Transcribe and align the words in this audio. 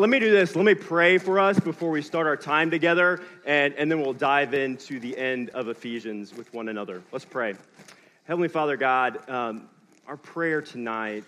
let 0.00 0.08
me 0.08 0.18
do 0.18 0.30
this. 0.30 0.56
Let 0.56 0.64
me 0.64 0.74
pray 0.74 1.18
for 1.18 1.38
us 1.38 1.60
before 1.60 1.90
we 1.90 2.00
start 2.00 2.26
our 2.26 2.36
time 2.36 2.70
together, 2.70 3.20
and, 3.44 3.74
and 3.74 3.90
then 3.90 4.00
we'll 4.00 4.14
dive 4.14 4.54
into 4.54 4.98
the 4.98 5.14
end 5.18 5.50
of 5.50 5.68
Ephesians 5.68 6.34
with 6.34 6.50
one 6.54 6.70
another. 6.70 7.02
Let's 7.12 7.26
pray. 7.26 7.54
Heavenly 8.24 8.48
Father 8.48 8.78
God, 8.78 9.28
um, 9.28 9.68
our 10.06 10.16
prayer 10.16 10.62
tonight 10.62 11.24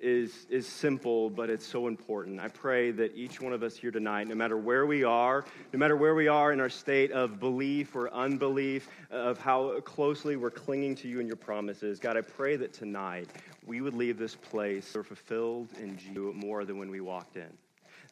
is, 0.00 0.46
is 0.50 0.66
simple, 0.66 1.30
but 1.30 1.48
it's 1.48 1.64
so 1.64 1.86
important. 1.86 2.40
I 2.40 2.48
pray 2.48 2.90
that 2.90 3.14
each 3.14 3.40
one 3.40 3.52
of 3.52 3.62
us 3.62 3.76
here 3.76 3.92
tonight, 3.92 4.26
no 4.26 4.34
matter 4.34 4.56
where 4.56 4.84
we 4.84 5.04
are, 5.04 5.44
no 5.72 5.78
matter 5.78 5.94
where 5.94 6.16
we 6.16 6.26
are 6.26 6.52
in 6.52 6.58
our 6.58 6.70
state 6.70 7.12
of 7.12 7.38
belief 7.38 7.94
or 7.94 8.12
unbelief, 8.12 8.88
of 9.12 9.38
how 9.38 9.78
closely 9.82 10.34
we're 10.34 10.50
clinging 10.50 10.96
to 10.96 11.08
you 11.08 11.20
and 11.20 11.28
your 11.28 11.36
promises, 11.36 12.00
God, 12.00 12.16
I 12.16 12.22
pray 12.22 12.56
that 12.56 12.72
tonight 12.72 13.28
we 13.64 13.80
would 13.80 13.94
leave 13.94 14.18
this 14.18 14.34
place 14.34 14.88
fulfilled 14.90 15.68
in 15.80 15.96
you 16.12 16.32
more 16.34 16.64
than 16.64 16.78
when 16.78 16.90
we 16.90 17.00
walked 17.00 17.36
in 17.36 17.56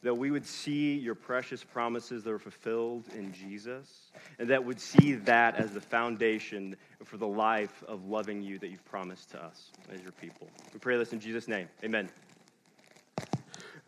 that 0.03 0.13
we 0.13 0.31
would 0.31 0.45
see 0.45 0.97
your 0.97 1.15
precious 1.15 1.63
promises 1.63 2.23
that 2.23 2.31
are 2.31 2.39
fulfilled 2.39 3.03
in 3.15 3.33
Jesus, 3.33 3.87
and 4.39 4.49
that 4.49 4.63
would 4.63 4.79
see 4.79 5.13
that 5.13 5.55
as 5.55 5.71
the 5.71 5.81
foundation 5.81 6.75
for 7.03 7.17
the 7.17 7.27
life 7.27 7.83
of 7.87 8.05
loving 8.07 8.41
you 8.41 8.57
that 8.59 8.69
you've 8.69 8.85
promised 8.85 9.31
to 9.31 9.43
us 9.43 9.71
as 9.93 10.01
your 10.01 10.11
people. 10.13 10.47
We 10.73 10.79
pray 10.79 10.97
this 10.97 11.13
in 11.13 11.19
Jesus' 11.19 11.47
name. 11.47 11.67
Amen. 11.83 12.09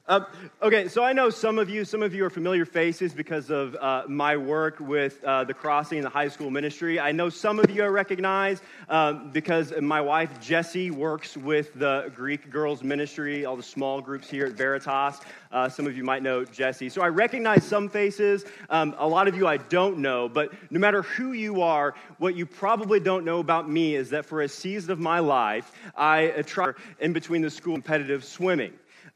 Um, 0.05 0.25
okay, 0.62 0.89
so 0.89 1.02
I 1.02 1.13
know 1.13 1.30
some 1.30 1.57
of 1.57 1.70
you, 1.70 1.85
some 1.85 2.03
of 2.03 2.13
you 2.13 2.25
are 2.25 2.30
familiar 2.30 2.66
faces 2.66 3.14
because 3.14 3.50
of 3.50 3.73
uh, 3.75 4.03
my 4.09 4.36
work 4.36 4.81
with 4.81 5.23
uh, 5.23 5.45
the 5.45 5.53
Crossing 5.53 5.97
and 5.97 6.05
the 6.05 6.09
high 6.09 6.27
school 6.27 6.52
ministry. 6.52 7.00
I 7.00 7.14
know 7.14 7.30
some 7.30 7.58
of 7.58 7.72
you 7.72 7.83
are 7.83 7.89
recognized 7.89 8.64
um, 8.89 9.31
because 9.31 9.72
my 9.80 10.02
wife 10.02 10.42
Jessie 10.42 10.92
works 10.92 11.38
with 11.38 11.73
the 11.75 12.11
Greek 12.14 12.50
Girls 12.50 12.83
Ministry, 12.83 13.45
all 13.45 13.55
the 13.55 13.64
small 13.64 14.02
groups 14.02 14.30
here 14.30 14.47
at 14.47 14.55
Veritas. 14.55 15.22
Uh, 15.53 15.69
some 15.69 15.88
of 15.88 15.95
you 15.95 16.03
might 16.03 16.22
know 16.22 16.44
Jessie. 16.44 16.89
So 16.89 17.02
I 17.02 17.08
recognize 17.08 17.64
some 17.64 17.88
faces. 17.88 18.44
Um, 18.70 18.95
a 18.97 19.08
lot 19.08 19.30
of 19.30 19.38
you 19.38 19.47
I 19.47 19.55
don't 19.55 19.99
know, 19.99 20.27
but 20.27 20.52
no 20.70 20.81
matter 20.81 21.03
who 21.03 21.31
you 21.31 21.61
are, 21.61 21.95
what 22.17 22.36
you 22.36 22.45
probably 22.45 22.99
don't 22.99 23.23
know 23.23 23.39
about 23.39 23.70
me 23.70 23.95
is 23.95 24.09
that 24.09 24.25
for 24.25 24.42
a 24.42 24.49
season 24.49 24.92
of 24.92 24.99
my 24.99 25.20
life, 25.20 25.72
I 25.95 26.44
tried 26.45 26.75
in 26.99 27.14
between 27.14 27.42
the 27.42 27.49
school 27.49 27.75
competitive 27.75 28.25
swimming. 28.25 28.73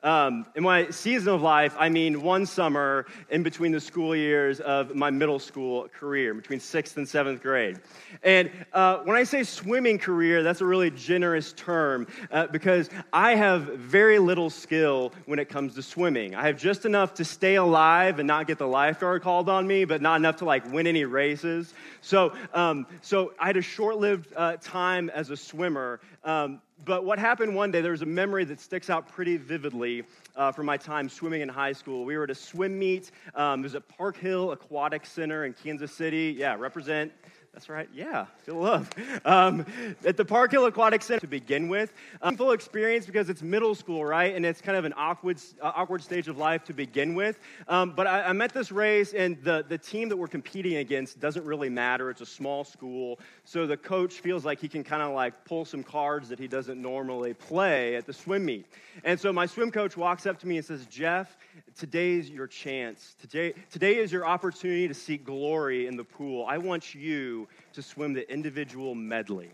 Um, 0.08 0.46
in 0.56 0.64
my 0.64 0.90
season 0.90 1.34
of 1.34 1.42
life, 1.42 1.76
I 1.78 1.90
mean 1.90 2.22
one 2.22 2.46
summer 2.46 3.08
in 3.30 3.44
between 3.44 3.74
the 3.74 3.82
school 3.82 4.16
years 4.16 4.62
of 4.62 4.96
my 4.96 5.10
middle 5.10 5.38
school 5.38 5.90
career, 5.90 6.34
between 6.34 6.62
sixth 6.62 6.96
and 6.96 7.06
seventh 7.06 7.42
grade. 7.42 7.82
And 8.24 8.50
uh, 8.72 9.00
when 9.00 9.18
I 9.18 9.26
say 9.26 9.44
swimming 9.44 10.00
career, 10.00 10.44
that's 10.44 10.62
a 10.62 10.66
really 10.66 10.92
generous 10.92 11.52
term 11.52 12.08
uh, 12.32 12.48
because 12.48 12.90
I 13.12 13.36
have 13.36 13.64
very 13.64 14.18
little 14.18 14.50
skill 14.50 15.12
when 15.26 15.40
it 15.40 15.50
comes 15.50 15.76
to 15.76 15.82
swimming. 15.82 16.36
I 16.36 16.48
have 16.48 16.58
just 16.58 16.86
enough 16.86 17.14
to 17.16 17.26
stay 17.26 17.56
alive 17.56 18.20
and 18.20 18.28
not 18.28 18.48
get 18.48 18.60
the 18.60 18.68
lifeguard 18.68 19.24
called 19.24 19.50
on 19.50 19.68
me, 19.68 19.84
but 19.84 20.02
not 20.02 20.16
enough 20.16 20.38
to 20.38 20.46
like 20.46 20.72
win 20.72 20.88
any 20.88 21.04
races. 21.04 21.74
So, 22.00 22.34
um, 22.54 22.88
so 23.02 23.34
I 23.42 23.48
had 23.48 23.58
a 23.58 23.62
short-lived 23.62 24.32
uh, 24.38 24.56
time 24.62 25.10
as 25.10 25.32
a 25.32 25.36
swimmer. 25.36 26.00
Um, 26.24 26.62
but 26.86 27.04
what 27.04 27.18
happened 27.18 27.56
one 27.56 27.72
day, 27.72 27.82
there 27.82 27.92
was 27.92 28.04
a 28.04 28.08
memory 28.08 28.46
that 28.46 28.60
sticks 28.60 28.90
out 28.90 29.08
pretty 29.10 29.38
vividly 29.38 30.04
uh, 30.36 30.52
from 30.52 30.66
my 30.66 30.78
time 30.78 31.10
swimming 31.10 31.42
in 31.42 31.50
high 31.50 31.74
school. 31.74 32.06
We 32.06 32.16
were 32.18 32.26
at 32.26 32.30
a 32.30 32.36
swim 32.36 32.78
meet. 32.78 33.12
Um, 33.36 33.62
it 33.62 33.64
was 33.64 33.76
at 33.76 33.88
Park 33.88 34.18
Hill 34.18 34.52
Aquatic 34.52 35.06
Center 35.06 35.46
in 35.46 35.54
Kansas 35.54 35.92
City. 35.92 36.36
Yeah, 36.38 36.56
represent 36.58 37.12
that's 37.58 37.70
right. 37.70 37.90
Yeah, 37.92 38.28
feel 38.44 38.58
love. 38.58 38.88
Um, 39.26 39.66
at 40.06 40.16
the 40.16 40.24
Park 40.24 40.52
Hill 40.52 40.68
Aquatic 40.68 41.02
Center 41.02 41.22
to 41.22 41.28
begin 41.28 41.70
with, 41.70 41.92
um, 42.22 42.38
full 42.38 42.52
experience 42.52 43.08
because 43.08 43.32
it's 43.32 43.42
middle 43.42 43.74
school, 43.74 44.06
right? 44.06 44.36
And 44.36 44.46
it's 44.46 44.62
kind 44.62 44.78
of 44.78 44.86
an 44.86 44.94
awkward, 44.96 45.42
uh, 45.60 45.72
awkward 45.74 46.04
stage 46.04 46.28
of 46.28 46.38
life 46.38 46.64
to 46.66 46.74
begin 46.74 47.16
with. 47.16 47.40
Um, 47.68 47.94
but 47.96 48.06
I, 48.06 48.22
I'm 48.22 48.40
at 48.44 48.54
this 48.54 48.72
race, 48.72 49.14
and 49.14 49.44
the, 49.44 49.66
the 49.68 49.80
team 49.80 50.08
that 50.10 50.18
we're 50.18 50.28
competing 50.28 50.76
against 50.76 51.20
doesn't 51.20 51.44
really 51.46 51.68
matter. 51.68 52.12
It's 52.12 52.22
a 52.22 52.28
small 52.28 52.64
school. 52.64 53.20
So 53.44 53.66
the 53.66 53.78
coach 53.78 54.20
feels 54.20 54.46
like 54.46 54.60
he 54.60 54.68
can 54.68 54.84
kind 54.84 55.02
of 55.02 55.16
like 55.16 55.44
pull 55.44 55.66
some 55.66 55.82
cards 55.82 56.30
that 56.30 56.38
he 56.38 56.48
doesn't 56.48 56.80
normally 56.80 57.34
play 57.34 57.96
at 57.96 58.06
the 58.06 58.14
swim 58.14 58.46
meet. 58.46 58.68
And 59.04 59.20
so 59.20 59.34
my 59.34 59.48
swim 59.48 59.72
coach 59.72 59.98
walks 59.98 60.28
up 60.28 60.40
to 60.42 60.48
me 60.48 60.58
and 60.58 60.66
says, 60.66 60.86
Jeff, 60.86 61.36
today's 61.76 62.30
your 62.30 62.46
chance. 62.46 63.16
Today, 63.20 63.54
today 63.72 63.98
is 63.98 64.12
your 64.12 64.28
opportunity 64.28 64.88
to 64.88 64.94
seek 64.94 65.26
glory 65.26 65.88
in 65.88 65.98
the 65.98 66.04
pool. 66.04 66.46
I 66.48 66.60
want 66.60 66.94
you 66.94 67.47
to 67.78 67.82
swim 67.82 68.14
the 68.14 68.30
individual 68.32 68.94
medley. 68.94 69.50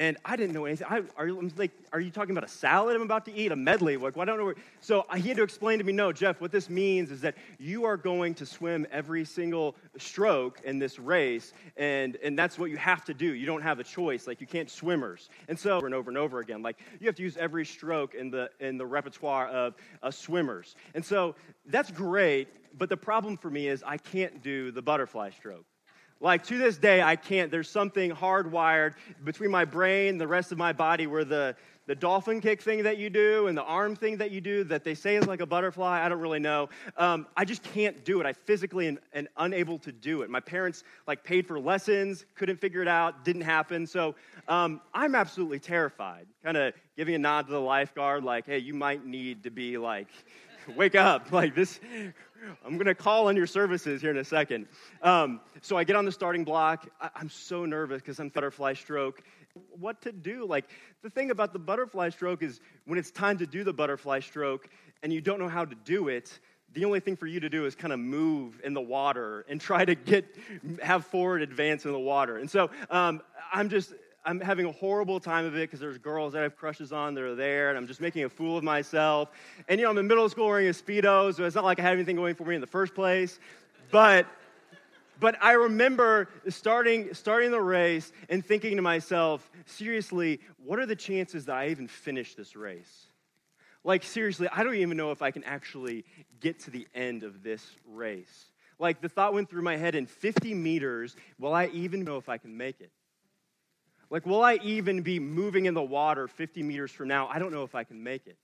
And 0.00 0.16
I 0.24 0.36
didn't 0.36 0.54
know 0.54 0.64
anything. 0.64 0.86
I, 0.88 1.02
are, 1.16 1.26
you, 1.26 1.50
like, 1.56 1.72
are 1.92 1.98
you 1.98 2.12
talking 2.12 2.30
about 2.30 2.44
a 2.44 2.52
salad 2.52 2.94
I'm 2.94 3.02
about 3.02 3.24
to 3.24 3.34
eat? 3.34 3.50
A 3.50 3.56
medley? 3.56 3.96
Like, 3.96 4.14
well, 4.14 4.22
I 4.22 4.26
don't 4.26 4.38
know. 4.38 4.44
Where, 4.44 4.54
so 4.80 5.04
he 5.16 5.26
had 5.26 5.38
to 5.38 5.42
explain 5.42 5.78
to 5.78 5.84
me, 5.84 5.92
no, 5.92 6.12
Jeff, 6.12 6.40
what 6.40 6.52
this 6.52 6.70
means 6.70 7.10
is 7.10 7.20
that 7.22 7.34
you 7.58 7.84
are 7.84 7.96
going 7.96 8.34
to 8.34 8.46
swim 8.46 8.86
every 8.92 9.24
single 9.24 9.74
stroke 9.96 10.60
in 10.64 10.78
this 10.78 11.00
race, 11.00 11.52
and, 11.76 12.14
and 12.22 12.38
that's 12.38 12.60
what 12.60 12.70
you 12.70 12.76
have 12.76 13.04
to 13.06 13.14
do. 13.14 13.34
You 13.34 13.44
don't 13.44 13.62
have 13.62 13.80
a 13.80 13.84
choice. 13.84 14.28
Like, 14.28 14.40
you 14.40 14.46
can't 14.46 14.70
swimmers. 14.70 15.30
And 15.48 15.58
so, 15.58 15.76
over 15.76 15.86
and 15.86 15.94
over 15.96 16.10
and 16.10 16.16
over 16.16 16.38
again, 16.38 16.62
like, 16.62 16.78
you 17.00 17.06
have 17.06 17.16
to 17.16 17.22
use 17.24 17.36
every 17.36 17.66
stroke 17.66 18.14
in 18.14 18.30
the, 18.30 18.50
in 18.60 18.78
the 18.78 18.86
repertoire 18.86 19.48
of 19.48 19.74
uh, 20.00 20.12
swimmers. 20.12 20.76
And 20.94 21.04
so 21.04 21.34
that's 21.66 21.90
great, 21.90 22.46
but 22.78 22.88
the 22.88 22.96
problem 22.96 23.36
for 23.36 23.50
me 23.50 23.66
is 23.66 23.82
I 23.82 23.96
can't 23.96 24.44
do 24.44 24.70
the 24.70 24.80
butterfly 24.80 25.30
stroke. 25.30 25.64
Like 26.20 26.44
to 26.46 26.58
this 26.58 26.78
day, 26.78 27.00
I 27.00 27.14
can't. 27.14 27.50
There's 27.50 27.70
something 27.70 28.10
hardwired 28.10 28.94
between 29.24 29.50
my 29.52 29.64
brain 29.64 30.08
and 30.10 30.20
the 30.20 30.26
rest 30.26 30.50
of 30.50 30.58
my 30.58 30.72
body 30.72 31.06
where 31.06 31.24
the, 31.24 31.54
the 31.86 31.94
dolphin 31.94 32.40
kick 32.40 32.60
thing 32.60 32.82
that 32.82 32.98
you 32.98 33.08
do 33.08 33.46
and 33.46 33.56
the 33.56 33.62
arm 33.62 33.94
thing 33.94 34.16
that 34.16 34.32
you 34.32 34.40
do 34.40 34.64
that 34.64 34.82
they 34.82 34.96
say 34.96 35.14
is 35.14 35.28
like 35.28 35.40
a 35.40 35.46
butterfly. 35.46 36.04
I 36.04 36.08
don't 36.08 36.18
really 36.18 36.40
know. 36.40 36.70
Um, 36.96 37.28
I 37.36 37.44
just 37.44 37.62
can't 37.62 38.04
do 38.04 38.20
it. 38.20 38.26
I 38.26 38.32
physically 38.32 38.88
am, 38.88 38.98
am, 39.14 39.28
unable 39.36 39.78
to 39.78 39.92
do 39.92 40.22
it. 40.22 40.30
My 40.30 40.40
parents 40.40 40.82
like 41.06 41.22
paid 41.22 41.46
for 41.46 41.60
lessons, 41.60 42.26
couldn't 42.34 42.60
figure 42.60 42.82
it 42.82 42.88
out, 42.88 43.24
didn't 43.24 43.42
happen. 43.42 43.86
So 43.86 44.16
um, 44.48 44.80
I'm 44.92 45.14
absolutely 45.14 45.60
terrified. 45.60 46.26
Kind 46.42 46.56
of 46.56 46.74
giving 46.96 47.14
a 47.14 47.18
nod 47.18 47.46
to 47.46 47.52
the 47.52 47.60
lifeguard, 47.60 48.24
like, 48.24 48.44
hey, 48.44 48.58
you 48.58 48.74
might 48.74 49.06
need 49.06 49.44
to 49.44 49.50
be 49.50 49.78
like, 49.78 50.08
wake 50.76 50.94
up. 50.94 51.32
Like 51.38 51.54
this, 51.54 51.78
I'm 52.64 52.74
going 52.74 52.86
to 52.86 52.94
call 52.94 53.28
on 53.28 53.36
your 53.36 53.46
services 53.46 54.00
here 54.00 54.10
in 54.10 54.16
a 54.16 54.24
second. 54.24 54.66
Um, 55.02 55.40
so 55.60 55.76
I 55.76 55.84
get 55.84 55.94
on 55.94 56.04
the 56.04 56.12
starting 56.12 56.44
block. 56.44 56.88
I, 57.00 57.10
am 57.20 57.30
so 57.30 57.64
nervous 57.64 58.00
because 58.02 58.18
I'm 58.18 58.28
butterfly 58.28 58.74
stroke. 58.74 59.22
What 59.78 60.00
to 60.02 60.12
do? 60.12 60.44
Like, 60.46 60.68
the 61.02 61.10
thing 61.10 61.30
about 61.30 61.52
the 61.52 61.58
butterfly 61.58 62.08
stroke 62.10 62.42
is 62.42 62.60
when 62.86 62.98
it's 62.98 63.10
time 63.10 63.38
to 63.38 63.46
do 63.46 63.62
the 63.62 63.72
butterfly 63.72 64.20
stroke 64.20 64.68
and 65.02 65.12
you 65.12 65.20
don't 65.20 65.38
know 65.38 65.48
how 65.48 65.64
to 65.64 65.74
do 65.84 66.08
it, 66.08 66.38
the 66.72 66.84
only 66.84 67.00
thing 67.00 67.16
for 67.16 67.26
you 67.26 67.40
to 67.40 67.48
do 67.48 67.66
is 67.66 67.74
kind 67.74 67.92
of 67.92 68.00
move 68.00 68.60
in 68.64 68.74
the 68.74 68.80
water 68.80 69.44
and 69.48 69.60
try 69.60 69.84
to 69.84 69.94
get 69.94 70.36
have 70.82 71.06
forward 71.06 71.42
advance 71.42 71.84
in 71.84 71.92
the 71.92 71.98
water. 71.98 72.38
And 72.38 72.50
so 72.50 72.70
um, 72.90 73.22
I'm 73.52 73.68
just 73.68 73.94
I'm 74.28 74.40
having 74.40 74.66
a 74.66 74.72
horrible 74.72 75.20
time 75.20 75.46
of 75.46 75.56
it 75.56 75.60
because 75.60 75.80
there's 75.80 75.96
girls 75.96 76.34
that 76.34 76.40
I 76.40 76.42
have 76.42 76.54
crushes 76.54 76.92
on 76.92 77.14
that 77.14 77.24
are 77.24 77.34
there, 77.34 77.70
and 77.70 77.78
I'm 77.78 77.86
just 77.86 77.98
making 77.98 78.24
a 78.24 78.28
fool 78.28 78.58
of 78.58 78.62
myself. 78.62 79.30
And, 79.70 79.80
you 79.80 79.86
know, 79.86 79.90
I'm 79.90 79.96
in 79.96 80.06
middle 80.06 80.28
school 80.28 80.48
wearing 80.48 80.68
a 80.68 80.72
Speedo, 80.72 81.34
so 81.34 81.44
it's 81.44 81.54
not 81.54 81.64
like 81.64 81.78
I 81.78 81.82
had 81.82 81.94
anything 81.94 82.16
going 82.16 82.34
for 82.34 82.44
me 82.44 82.54
in 82.54 82.60
the 82.60 82.66
first 82.66 82.94
place. 82.94 83.38
But, 83.90 84.26
but 85.18 85.42
I 85.42 85.52
remember 85.52 86.28
starting, 86.50 87.14
starting 87.14 87.50
the 87.50 87.60
race 87.62 88.12
and 88.28 88.44
thinking 88.44 88.76
to 88.76 88.82
myself, 88.82 89.50
seriously, 89.64 90.40
what 90.62 90.78
are 90.78 90.84
the 90.84 90.96
chances 90.96 91.46
that 91.46 91.56
I 91.56 91.68
even 91.68 91.88
finish 91.88 92.34
this 92.34 92.54
race? 92.54 93.06
Like, 93.82 94.02
seriously, 94.02 94.46
I 94.52 94.62
don't 94.62 94.74
even 94.74 94.98
know 94.98 95.10
if 95.10 95.22
I 95.22 95.30
can 95.30 95.44
actually 95.44 96.04
get 96.40 96.60
to 96.64 96.70
the 96.70 96.86
end 96.94 97.22
of 97.22 97.42
this 97.42 97.64
race. 97.86 98.50
Like, 98.78 99.00
the 99.00 99.08
thought 99.08 99.32
went 99.32 99.48
through 99.48 99.62
my 99.62 99.78
head 99.78 99.94
in 99.94 100.04
50 100.04 100.52
meters, 100.52 101.16
will 101.38 101.54
I 101.54 101.68
even 101.68 102.04
know 102.04 102.18
if 102.18 102.28
I 102.28 102.36
can 102.36 102.54
make 102.54 102.82
it? 102.82 102.92
Like, 104.10 104.24
will 104.24 104.42
I 104.42 104.54
even 104.62 105.02
be 105.02 105.18
moving 105.18 105.66
in 105.66 105.74
the 105.74 105.82
water 105.82 106.26
50 106.28 106.62
meters 106.62 106.90
from 106.90 107.08
now? 107.08 107.28
I 107.28 107.38
don't 107.38 107.52
know 107.52 107.62
if 107.62 107.74
I 107.74 107.84
can 107.84 108.02
make 108.02 108.26
it. 108.26 108.36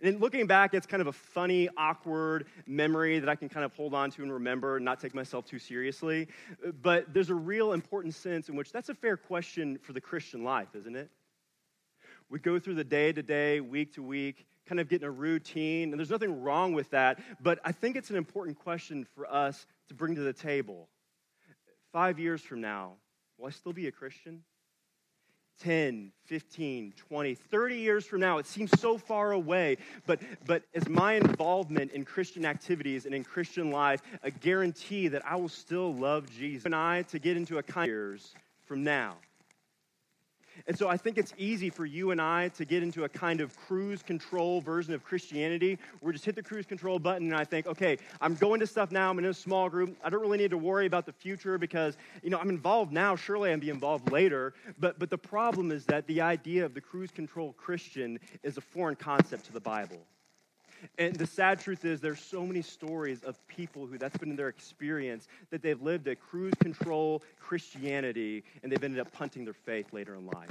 And 0.00 0.20
looking 0.20 0.46
back, 0.46 0.74
it's 0.74 0.86
kind 0.86 1.00
of 1.00 1.08
a 1.08 1.12
funny, 1.12 1.68
awkward 1.76 2.46
memory 2.66 3.18
that 3.18 3.28
I 3.28 3.34
can 3.34 3.48
kind 3.48 3.64
of 3.64 3.74
hold 3.74 3.94
on 3.94 4.10
to 4.12 4.22
and 4.22 4.32
remember 4.32 4.76
and 4.76 4.84
not 4.84 5.00
take 5.00 5.12
myself 5.12 5.44
too 5.44 5.58
seriously. 5.58 6.28
But 6.82 7.12
there's 7.12 7.30
a 7.30 7.34
real 7.34 7.72
important 7.72 8.14
sense 8.14 8.48
in 8.48 8.54
which 8.54 8.70
that's 8.70 8.88
a 8.90 8.94
fair 8.94 9.16
question 9.16 9.78
for 9.82 9.92
the 9.92 10.00
Christian 10.00 10.44
life, 10.44 10.68
isn't 10.74 10.94
it? 10.94 11.10
We 12.30 12.38
go 12.38 12.60
through 12.60 12.74
the 12.74 12.84
day 12.84 13.12
to 13.12 13.22
day, 13.22 13.60
week 13.60 13.94
to 13.94 14.02
week, 14.02 14.46
kind 14.66 14.80
of 14.80 14.88
getting 14.88 15.08
a 15.08 15.10
routine, 15.10 15.90
and 15.90 15.98
there's 15.98 16.10
nothing 16.10 16.42
wrong 16.42 16.74
with 16.74 16.90
that. 16.90 17.18
But 17.40 17.58
I 17.64 17.72
think 17.72 17.96
it's 17.96 18.10
an 18.10 18.16
important 18.16 18.58
question 18.58 19.06
for 19.14 19.26
us 19.32 19.66
to 19.88 19.94
bring 19.94 20.14
to 20.14 20.20
the 20.20 20.32
table. 20.32 20.88
Five 21.92 22.18
years 22.20 22.42
from 22.42 22.60
now, 22.60 22.94
will 23.38 23.46
I 23.46 23.50
still 23.50 23.72
be 23.72 23.86
a 23.88 23.92
Christian? 23.92 24.44
10, 25.60 26.12
15, 26.24 26.94
20, 26.96 27.34
30 27.34 27.76
years 27.76 28.06
from 28.06 28.20
now. 28.20 28.38
It 28.38 28.46
seems 28.46 28.70
so 28.80 28.96
far 28.96 29.32
away, 29.32 29.76
but, 30.06 30.20
but 30.46 30.62
as 30.74 30.88
my 30.88 31.14
involvement 31.14 31.92
in 31.92 32.04
Christian 32.04 32.44
activities 32.44 33.06
and 33.06 33.14
in 33.14 33.24
Christian 33.24 33.70
life, 33.70 34.02
a 34.22 34.30
guarantee 34.30 35.08
that 35.08 35.24
I 35.26 35.36
will 35.36 35.48
still 35.48 35.94
love 35.94 36.30
Jesus 36.30 36.64
and 36.64 36.74
I 36.74 37.02
to 37.02 37.18
get 37.18 37.36
into 37.36 37.58
a 37.58 37.62
kind 37.62 37.84
of 37.84 37.88
years 37.88 38.34
from 38.66 38.84
now. 38.84 39.16
And 40.68 40.78
so 40.78 40.86
I 40.86 40.98
think 40.98 41.16
it's 41.16 41.32
easy 41.38 41.70
for 41.70 41.86
you 41.86 42.10
and 42.10 42.20
I 42.20 42.48
to 42.50 42.66
get 42.66 42.82
into 42.82 43.04
a 43.04 43.08
kind 43.08 43.40
of 43.40 43.56
cruise 43.56 44.02
control 44.02 44.60
version 44.60 44.92
of 44.92 45.02
Christianity 45.02 45.78
where 46.00 46.08
we 46.08 46.12
just 46.12 46.26
hit 46.26 46.36
the 46.36 46.42
cruise 46.42 46.66
control 46.66 46.98
button 46.98 47.28
and 47.28 47.34
I 47.34 47.44
think, 47.44 47.66
okay, 47.66 47.96
I'm 48.20 48.34
going 48.34 48.60
to 48.60 48.66
stuff 48.66 48.92
now. 48.92 49.08
I'm 49.08 49.18
in 49.18 49.24
a 49.24 49.34
small 49.34 49.70
group. 49.70 49.96
I 50.04 50.10
don't 50.10 50.20
really 50.20 50.36
need 50.36 50.50
to 50.50 50.58
worry 50.58 50.84
about 50.84 51.06
the 51.06 51.12
future 51.12 51.56
because, 51.56 51.96
you 52.22 52.28
know, 52.28 52.38
I'm 52.38 52.50
involved 52.50 52.92
now. 52.92 53.16
Surely 53.16 53.50
I'll 53.50 53.58
be 53.58 53.70
involved 53.70 54.12
later. 54.12 54.52
But, 54.78 54.98
but 54.98 55.08
the 55.08 55.16
problem 55.16 55.72
is 55.72 55.86
that 55.86 56.06
the 56.06 56.20
idea 56.20 56.66
of 56.66 56.74
the 56.74 56.82
cruise 56.82 57.10
control 57.10 57.54
Christian 57.54 58.20
is 58.42 58.58
a 58.58 58.60
foreign 58.60 58.96
concept 58.96 59.46
to 59.46 59.52
the 59.54 59.60
Bible. 59.60 60.04
And 60.98 61.14
the 61.14 61.26
sad 61.26 61.60
truth 61.60 61.84
is, 61.84 62.00
there's 62.00 62.20
so 62.20 62.44
many 62.44 62.62
stories 62.62 63.22
of 63.22 63.36
people 63.48 63.86
who 63.86 63.98
that's 63.98 64.16
been 64.16 64.30
in 64.30 64.36
their 64.36 64.48
experience 64.48 65.28
that 65.50 65.62
they've 65.62 65.80
lived 65.80 66.06
a 66.08 66.16
cruise 66.16 66.54
control 66.60 67.22
Christianity 67.38 68.44
and 68.62 68.70
they've 68.70 68.82
ended 68.82 69.00
up 69.00 69.12
punting 69.12 69.44
their 69.44 69.54
faith 69.54 69.92
later 69.92 70.14
in 70.14 70.26
life. 70.26 70.50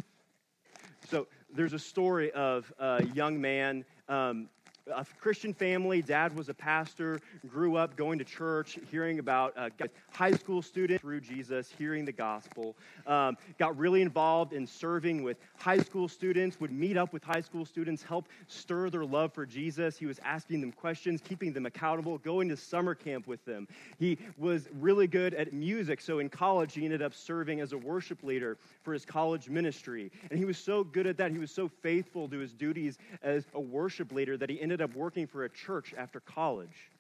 So 1.09 1.27
there's 1.53 1.73
a 1.73 1.79
story 1.79 2.31
of 2.31 2.71
a 2.79 3.03
young 3.13 3.39
man 3.39 3.85
um, 4.09 4.49
a 4.93 5.05
Christian 5.19 5.53
family. 5.53 6.01
Dad 6.01 6.35
was 6.35 6.49
a 6.49 6.53
pastor, 6.53 7.19
grew 7.47 7.75
up 7.75 7.95
going 7.95 8.19
to 8.19 8.25
church, 8.25 8.79
hearing 8.89 9.19
about 9.19 9.53
uh, 9.57 9.69
high 10.11 10.31
school 10.31 10.61
students 10.61 11.01
through 11.01 11.21
Jesus, 11.21 11.73
hearing 11.77 12.05
the 12.05 12.11
gospel. 12.11 12.75
Um, 13.05 13.37
got 13.57 13.77
really 13.77 14.01
involved 14.01 14.53
in 14.53 14.65
serving 14.65 15.23
with 15.23 15.37
high 15.57 15.77
school 15.77 16.07
students, 16.07 16.59
would 16.59 16.71
meet 16.71 16.97
up 16.97 17.13
with 17.13 17.23
high 17.23 17.41
school 17.41 17.65
students, 17.65 18.03
help 18.03 18.27
stir 18.47 18.89
their 18.89 19.05
love 19.05 19.33
for 19.33 19.45
Jesus. 19.45 19.97
He 19.97 20.05
was 20.05 20.19
asking 20.23 20.61
them 20.61 20.71
questions, 20.71 21.21
keeping 21.21 21.53
them 21.53 21.65
accountable, 21.65 22.17
going 22.19 22.49
to 22.49 22.57
summer 22.57 22.95
camp 22.95 23.27
with 23.27 23.43
them. 23.45 23.67
He 23.99 24.17
was 24.37 24.67
really 24.79 25.07
good 25.07 25.33
at 25.33 25.53
music, 25.53 26.01
so 26.01 26.19
in 26.19 26.29
college, 26.29 26.73
he 26.73 26.85
ended 26.85 27.01
up 27.01 27.13
serving 27.13 27.61
as 27.61 27.73
a 27.73 27.77
worship 27.77 28.23
leader 28.23 28.57
for 28.83 28.93
his 28.93 29.05
college 29.05 29.49
ministry. 29.49 30.11
And 30.29 30.39
he 30.39 30.45
was 30.45 30.57
so 30.57 30.83
good 30.83 31.07
at 31.07 31.17
that, 31.17 31.31
he 31.31 31.37
was 31.37 31.51
so 31.51 31.67
faithful 31.67 32.27
to 32.29 32.37
his 32.39 32.53
duties 32.53 32.97
as 33.21 33.45
a 33.53 33.59
worship 33.59 34.11
leader 34.11 34.37
that 34.37 34.49
he 34.49 34.59
ended 34.61 34.76
up 34.81 34.95
working 34.95 35.27
for 35.27 35.43
a 35.43 35.49
church 35.49 35.93
after 35.97 36.19
college 36.19 36.91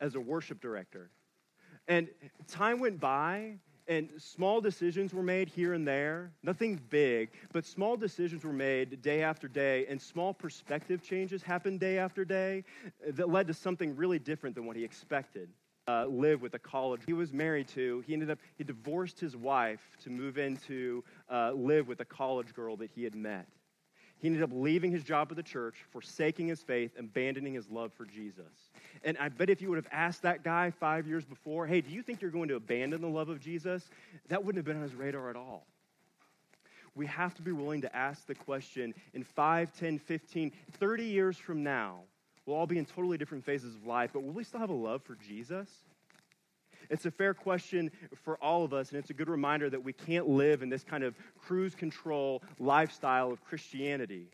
as 0.00 0.14
a 0.14 0.20
worship 0.20 0.60
director. 0.60 1.10
And 1.88 2.08
time 2.48 2.78
went 2.78 3.00
by, 3.00 3.58
and 3.88 4.08
small 4.16 4.60
decisions 4.60 5.12
were 5.12 5.22
made 5.22 5.48
here 5.48 5.72
and 5.72 5.86
there. 5.86 6.30
Nothing 6.42 6.80
big, 6.90 7.30
but 7.52 7.64
small 7.64 7.96
decisions 7.96 8.44
were 8.44 8.52
made 8.52 9.02
day 9.02 9.22
after 9.22 9.48
day, 9.48 9.86
and 9.88 10.00
small 10.00 10.32
perspective 10.32 11.02
changes 11.02 11.42
happened 11.42 11.80
day 11.80 11.98
after 11.98 12.24
day 12.24 12.64
that 13.06 13.28
led 13.28 13.46
to 13.48 13.54
something 13.54 13.96
really 13.96 14.18
different 14.18 14.54
than 14.54 14.66
what 14.66 14.76
he 14.76 14.84
expected. 14.84 15.48
Uh, 15.88 16.06
live 16.06 16.40
with 16.40 16.54
a 16.54 16.60
college 16.60 17.00
he 17.04 17.12
was 17.12 17.32
married 17.32 17.66
to. 17.66 18.04
He 18.06 18.12
ended 18.12 18.30
up, 18.30 18.38
he 18.56 18.62
divorced 18.62 19.18
his 19.18 19.36
wife 19.36 19.80
to 20.04 20.10
move 20.10 20.38
into, 20.38 21.02
uh, 21.28 21.50
live 21.52 21.88
with 21.88 21.98
a 21.98 22.04
college 22.04 22.54
girl 22.54 22.76
that 22.76 22.90
he 22.94 23.02
had 23.02 23.16
met. 23.16 23.48
He 24.22 24.28
ended 24.28 24.44
up 24.44 24.50
leaving 24.52 24.92
his 24.92 25.02
job 25.02 25.28
at 25.32 25.36
the 25.36 25.42
church, 25.42 25.74
forsaking 25.90 26.46
his 26.46 26.62
faith, 26.62 26.92
abandoning 26.96 27.54
his 27.54 27.68
love 27.68 27.92
for 27.92 28.04
Jesus. 28.04 28.70
And 29.02 29.18
I 29.18 29.28
bet 29.28 29.50
if 29.50 29.60
you 29.60 29.68
would 29.70 29.78
have 29.78 29.88
asked 29.90 30.22
that 30.22 30.44
guy 30.44 30.70
five 30.70 31.08
years 31.08 31.24
before, 31.24 31.66
hey, 31.66 31.80
do 31.80 31.90
you 31.90 32.02
think 32.02 32.22
you're 32.22 32.30
going 32.30 32.48
to 32.48 32.54
abandon 32.54 33.00
the 33.00 33.08
love 33.08 33.28
of 33.28 33.40
Jesus? 33.40 33.90
That 34.28 34.44
wouldn't 34.44 34.58
have 34.60 34.64
been 34.64 34.76
on 34.76 34.84
his 34.84 34.94
radar 34.94 35.28
at 35.28 35.34
all. 35.34 35.66
We 36.94 37.06
have 37.06 37.34
to 37.34 37.42
be 37.42 37.50
willing 37.50 37.80
to 37.80 37.96
ask 37.96 38.24
the 38.28 38.36
question 38.36 38.94
in 39.12 39.24
5, 39.24 39.76
10, 39.76 39.98
15, 39.98 40.52
30 40.78 41.04
years 41.04 41.36
from 41.36 41.64
now, 41.64 42.02
we'll 42.46 42.56
all 42.56 42.68
be 42.68 42.78
in 42.78 42.84
totally 42.84 43.18
different 43.18 43.44
phases 43.44 43.74
of 43.74 43.84
life, 43.86 44.10
but 44.12 44.22
will 44.22 44.30
we 44.30 44.44
still 44.44 44.60
have 44.60 44.70
a 44.70 44.72
love 44.72 45.02
for 45.02 45.16
Jesus? 45.16 45.68
It's 46.92 47.06
a 47.06 47.10
fair 47.10 47.32
question 47.32 47.90
for 48.22 48.36
all 48.36 48.64
of 48.64 48.74
us, 48.74 48.90
and 48.90 48.98
it's 48.98 49.08
a 49.08 49.14
good 49.14 49.30
reminder 49.30 49.70
that 49.70 49.82
we 49.82 49.94
can't 49.94 50.28
live 50.28 50.60
in 50.62 50.68
this 50.68 50.84
kind 50.84 51.02
of 51.02 51.14
cruise 51.40 51.74
control 51.74 52.42
lifestyle 52.58 53.32
of 53.32 53.42
Christianity. 53.42 54.26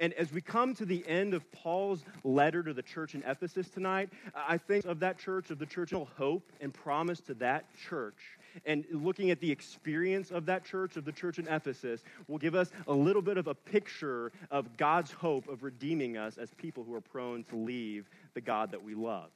And 0.00 0.14
as 0.14 0.32
we 0.32 0.40
come 0.40 0.74
to 0.76 0.86
the 0.86 1.06
end 1.06 1.34
of 1.34 1.48
Paul's 1.52 2.04
letter 2.24 2.62
to 2.62 2.72
the 2.72 2.82
church 2.82 3.14
in 3.14 3.22
Ephesus 3.24 3.68
tonight, 3.68 4.08
I 4.34 4.56
think 4.56 4.86
of 4.86 4.98
that 5.00 5.18
church, 5.18 5.50
of 5.50 5.58
the 5.58 5.66
church, 5.66 5.92
hope 5.92 6.50
and 6.58 6.72
promise 6.72 7.20
to 7.20 7.34
that 7.34 7.66
church. 7.88 8.38
And 8.64 8.86
looking 8.90 9.30
at 9.30 9.38
the 9.40 9.52
experience 9.52 10.30
of 10.30 10.46
that 10.46 10.64
church, 10.64 10.96
of 10.96 11.04
the 11.04 11.12
church 11.12 11.38
in 11.38 11.46
Ephesus, 11.46 12.02
will 12.28 12.38
give 12.38 12.54
us 12.54 12.70
a 12.88 12.94
little 12.94 13.22
bit 13.22 13.36
of 13.36 13.46
a 13.46 13.54
picture 13.54 14.32
of 14.50 14.78
God's 14.78 15.12
hope 15.12 15.48
of 15.48 15.62
redeeming 15.62 16.16
us 16.16 16.38
as 16.38 16.48
people 16.54 16.82
who 16.82 16.94
are 16.94 17.02
prone 17.02 17.44
to 17.44 17.56
leave 17.56 18.08
the 18.32 18.40
God 18.40 18.70
that 18.70 18.82
we 18.82 18.94
love. 18.94 19.28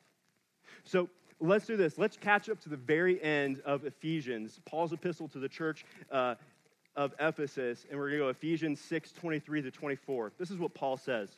So 0.85 1.11
let's 1.41 1.67
do 1.67 1.77
this. 1.77 1.99
Let's 1.99 2.17
catch 2.17 2.49
up 2.49 2.61
to 2.61 2.69
the 2.69 2.77
very 2.77 3.23
end 3.23 3.61
of 3.65 3.85
Ephesians, 3.85 4.61
Paul's 4.67 4.93
epistle 4.93 5.29
to 5.29 5.39
the 5.39 5.49
church 5.49 5.85
uh, 6.11 6.35
of 6.97 7.15
Ephesus, 7.19 7.87
and 7.91 7.99
we're 7.99 8.09
going 8.09 8.19
to 8.19 8.25
go 8.27 8.29
Ephesians 8.29 8.81
6 8.81 9.13
23 9.13 9.63
to 9.63 9.71
24. 9.71 10.33
This 10.39 10.51
is 10.51 10.59
what 10.59 10.75
Paul 10.75 10.97
says 10.97 11.31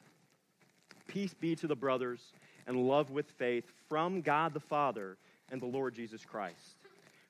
Peace 1.06 1.34
be 1.34 1.54
to 1.56 1.66
the 1.66 1.76
brothers 1.76 2.32
and 2.66 2.76
love 2.76 3.10
with 3.10 3.30
faith 3.30 3.64
from 3.88 4.20
God 4.20 4.54
the 4.54 4.60
Father 4.60 5.16
and 5.50 5.60
the 5.60 5.66
Lord 5.66 5.94
Jesus 5.94 6.24
Christ. 6.24 6.76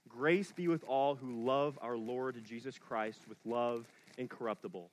Grace 0.08 0.52
be 0.52 0.68
with 0.68 0.84
all 0.84 1.14
who 1.14 1.44
love 1.44 1.78
our 1.80 1.96
Lord 1.96 2.40
Jesus 2.44 2.78
Christ 2.78 3.20
with 3.28 3.38
love 3.44 3.86
incorruptible. 4.18 4.90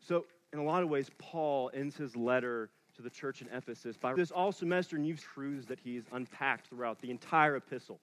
So, 0.00 0.26
in 0.52 0.58
a 0.58 0.64
lot 0.64 0.82
of 0.82 0.88
ways, 0.88 1.10
Paul 1.18 1.70
ends 1.74 1.96
his 1.96 2.16
letter 2.16 2.70
to 2.96 3.02
the 3.02 3.10
church 3.10 3.42
in 3.42 3.48
Ephesus 3.48 3.96
by 3.96 4.14
this 4.14 4.30
all 4.30 4.52
semester 4.52 4.98
new 4.98 5.16
truths 5.16 5.66
that 5.66 5.80
he's 5.80 6.04
unpacked 6.12 6.68
throughout 6.68 7.00
the 7.00 7.10
entire 7.10 7.56
epistle. 7.56 8.00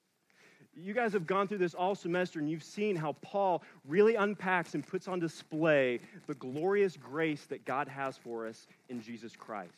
You 0.75 0.93
guys 0.93 1.13
have 1.13 1.27
gone 1.27 1.47
through 1.47 1.57
this 1.57 1.73
all 1.73 1.95
semester 1.95 2.39
and 2.39 2.49
you've 2.49 2.63
seen 2.63 2.95
how 2.95 3.13
Paul 3.21 3.63
really 3.87 4.15
unpacks 4.15 4.75
and 4.75 4.85
puts 4.85 5.07
on 5.07 5.19
display 5.19 5.99
the 6.27 6.35
glorious 6.35 6.95
grace 6.95 7.45
that 7.47 7.65
God 7.65 7.87
has 7.87 8.17
for 8.17 8.47
us 8.47 8.67
in 8.87 9.01
Jesus 9.01 9.35
Christ. 9.35 9.73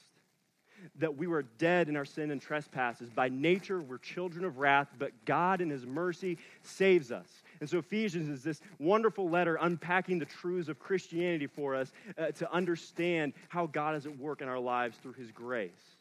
That 0.97 1.15
we 1.15 1.27
were 1.27 1.43
dead 1.43 1.89
in 1.89 1.95
our 1.95 2.05
sin 2.05 2.31
and 2.31 2.41
trespasses. 2.41 3.09
By 3.09 3.29
nature, 3.29 3.81
we're 3.81 3.99
children 3.99 4.43
of 4.43 4.57
wrath, 4.57 4.87
but 4.97 5.11
God 5.25 5.61
in 5.61 5.69
His 5.69 5.85
mercy 5.85 6.37
saves 6.63 7.11
us. 7.11 7.43
And 7.61 7.69
so 7.69 7.77
Ephesians 7.77 8.27
is 8.27 8.43
this 8.43 8.59
wonderful 8.79 9.29
letter 9.29 9.57
unpacking 9.61 10.17
the 10.17 10.25
truths 10.25 10.67
of 10.67 10.79
Christianity 10.79 11.45
for 11.45 11.75
us 11.75 11.93
uh, 12.17 12.31
to 12.31 12.51
understand 12.51 13.33
how 13.49 13.67
God 13.67 13.95
is 13.95 14.07
at 14.07 14.17
work 14.17 14.41
in 14.41 14.47
our 14.47 14.59
lives 14.59 14.97
through 14.97 15.13
his 15.13 15.31
grace. 15.31 15.95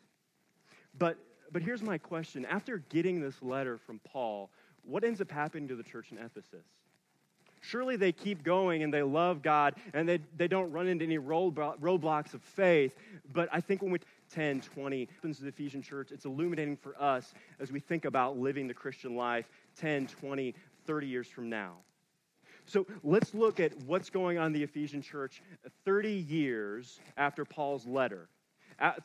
But, 0.99 1.19
but 1.53 1.61
here's 1.61 1.83
my 1.83 1.99
question. 1.99 2.47
After 2.47 2.79
getting 2.89 3.21
this 3.21 3.43
letter 3.43 3.77
from 3.77 4.01
Paul, 4.05 4.51
what 4.85 5.05
ends 5.05 5.21
up 5.21 5.31
happening 5.31 5.69
to 5.69 5.77
the 5.77 5.83
church 5.83 6.07
in 6.11 6.19
Ephesus? 6.19 6.65
Surely 7.61 7.97
they 7.97 8.11
keep 8.11 8.43
going 8.43 8.83
and 8.83 8.93
they 8.93 9.03
love 9.03 9.43
God 9.43 9.75
and 9.93 10.09
they, 10.09 10.21
they 10.39 10.49
don't 10.49 10.73
run 10.73 10.89
into 10.89 11.05
any 11.05 11.19
roadblocks 11.19 12.33
of 12.33 12.41
faith. 12.41 12.95
But 13.35 13.51
I 13.53 13.61
think 13.61 13.83
when 13.83 13.93
we 13.93 13.99
10, 14.31 14.61
20 14.61 15.09
happens 15.13 15.39
to 15.39 15.43
the 15.43 15.49
Ephesian 15.49 15.83
church, 15.83 16.13
it's 16.13 16.25
illuminating 16.25 16.77
for 16.77 17.01
us 17.03 17.35
as 17.59 17.73
we 17.73 17.81
think 17.81 18.05
about 18.05 18.39
living 18.39 18.69
the 18.69 18.75
Christian 18.75 19.17
life 19.17 19.49
10, 19.77 20.07
20, 20.07 20.55
30 20.87 21.07
years 21.07 21.29
from 21.29 21.49
now. 21.49 21.77
So 22.67 22.87
let's 23.03 23.35
look 23.35 23.59
at 23.59 23.77
what's 23.85 24.11
going 24.11 24.39
on 24.39 24.49
in 24.49 24.53
the 24.53 24.63
Ephesian 24.63 25.03
church 25.03 25.43
30 25.85 26.13
years 26.13 27.01
after 27.17 27.45
Paul's 27.45 27.87
letter. 27.87 28.29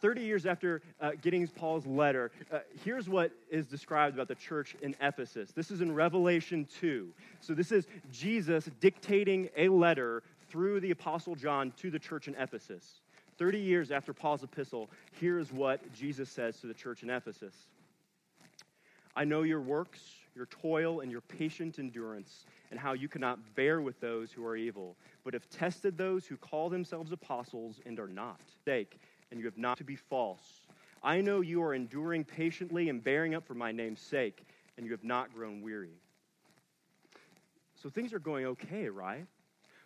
30 0.01 0.22
years 0.22 0.46
after 0.46 0.82
uh, 1.01 1.12
getting 1.22 1.46
Paul's 1.48 1.86
letter, 1.86 2.32
uh, 2.51 2.60
here's 2.84 3.10
what 3.10 3.32
is 3.50 3.67
described 3.67 4.15
about 4.15 4.27
the 4.27 4.36
church 4.36 4.75
in 4.82 4.96
Ephesus. 5.01 5.51
This 5.51 5.70
is 5.70 5.82
in 5.82 5.94
Revelation 5.94 6.67
2. 6.79 7.10
So 7.41 7.53
this 7.53 7.72
is 7.72 7.88
Jesus 8.12 8.70
dictating 8.79 9.50
a 9.58 9.67
letter 9.67 10.24
through 10.50 10.79
the 10.79 10.91
Apostle 10.91 11.36
John 11.36 11.74
to 11.77 11.91
the 11.91 12.00
church 12.00 12.27
in 12.27 12.36
Ephesus. 12.36 13.01
30 13.38 13.60
years 13.60 13.91
after 13.91 14.13
Paul's 14.13 14.44
epistle, 14.44 14.89
here's 15.20 15.51
what 15.51 15.94
Jesus 15.94 16.29
says 16.29 16.58
to 16.62 16.67
the 16.67 16.74
church 16.74 17.03
in 17.03 17.10
Ephesus 17.10 17.55
I 19.17 19.24
know 19.24 19.44
your 19.44 19.62
works 19.62 20.01
your 20.36 20.48
toil 20.48 21.00
and 21.00 21.12
your 21.12 21.22
patient 21.22 21.80
endurance, 21.80 22.46
and 22.72 22.80
how 22.80 22.94
you 22.94 23.08
cannot 23.08 23.56
bear 23.56 23.82
with 23.82 24.00
those 24.01 24.32
who 24.32 24.46
are 24.46 24.56
evil, 24.56 24.98
but 25.24 25.34
have 25.34 25.50
tested 25.50 25.98
those 25.98 26.25
who 26.25 26.38
call 26.38 26.70
themselves 26.70 27.12
apostles 27.12 27.80
and 27.86 28.00
are 28.00 28.08
not. 28.08 28.39
Sake, 28.65 29.00
and 29.32 29.39
you 29.39 29.46
have 29.46 29.58
not 29.58 29.77
to 29.77 29.84
be 29.84 29.96
false. 29.96 30.68
I 31.01 31.22
know 31.22 31.42
you 31.42 31.62
are 31.63 31.74
enduring 31.74 32.24
patiently 32.24 32.89
and 32.89 33.04
bearing 33.04 33.36
up 33.36 33.46
for 33.46 33.54
my 33.54 33.72
name's 33.72 34.01
sake, 34.01 34.46
and 34.77 34.86
you 34.86 34.92
have 34.92 35.04
not 35.04 35.34
grown 35.34 35.62
weary. 35.62 36.01
So 37.82 37.89
things 37.89 38.13
are 38.13 38.20
going 38.20 38.46
okay, 38.48 38.89
right? 38.89 39.27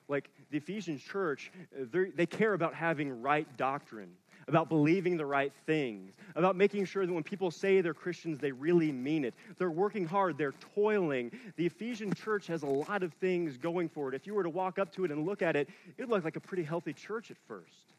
Like 0.09 0.29
the 0.51 0.57
Ephesians 0.57 1.01
church, 1.01 1.51
uh, 1.79 1.85
they 2.15 2.25
care 2.25 2.53
about 2.53 2.73
having 2.73 3.21
right 3.21 3.47
doctrine 3.55 4.11
about 4.49 4.67
believing 4.67 5.15
the 5.15 5.25
right 5.25 5.53
things, 5.65 6.15
about 6.35 6.55
making 6.55 6.83
sure 6.83 7.05
that 7.05 7.13
when 7.13 7.23
people 7.23 7.51
say 7.51 7.81
they're 7.81 7.93
Christians, 7.93 8.39
they 8.39 8.51
really 8.51 8.91
mean 8.91 9.23
it. 9.23 9.33
They're 9.57 9.71
working 9.71 10.05
hard, 10.05 10.37
they're 10.37 10.55
toiling. 10.75 11.31
The 11.55 11.67
Ephesian 11.67 12.13
church 12.13 12.47
has 12.47 12.63
a 12.63 12.67
lot 12.67 13.03
of 13.03 13.13
things 13.13 13.57
going 13.57 13.87
for 13.87 14.09
it. 14.09 14.15
If 14.15 14.27
you 14.27 14.33
were 14.33 14.43
to 14.43 14.49
walk 14.49 14.79
up 14.79 14.91
to 14.95 15.05
it 15.05 15.11
and 15.11 15.25
look 15.25 15.41
at 15.41 15.55
it, 15.55 15.69
it 15.97 16.07
would 16.07 16.09
look 16.09 16.23
like 16.25 16.35
a 16.35 16.41
pretty 16.41 16.63
healthy 16.63 16.93
church 16.93 17.31
at 17.31 17.37
first. 17.47 17.93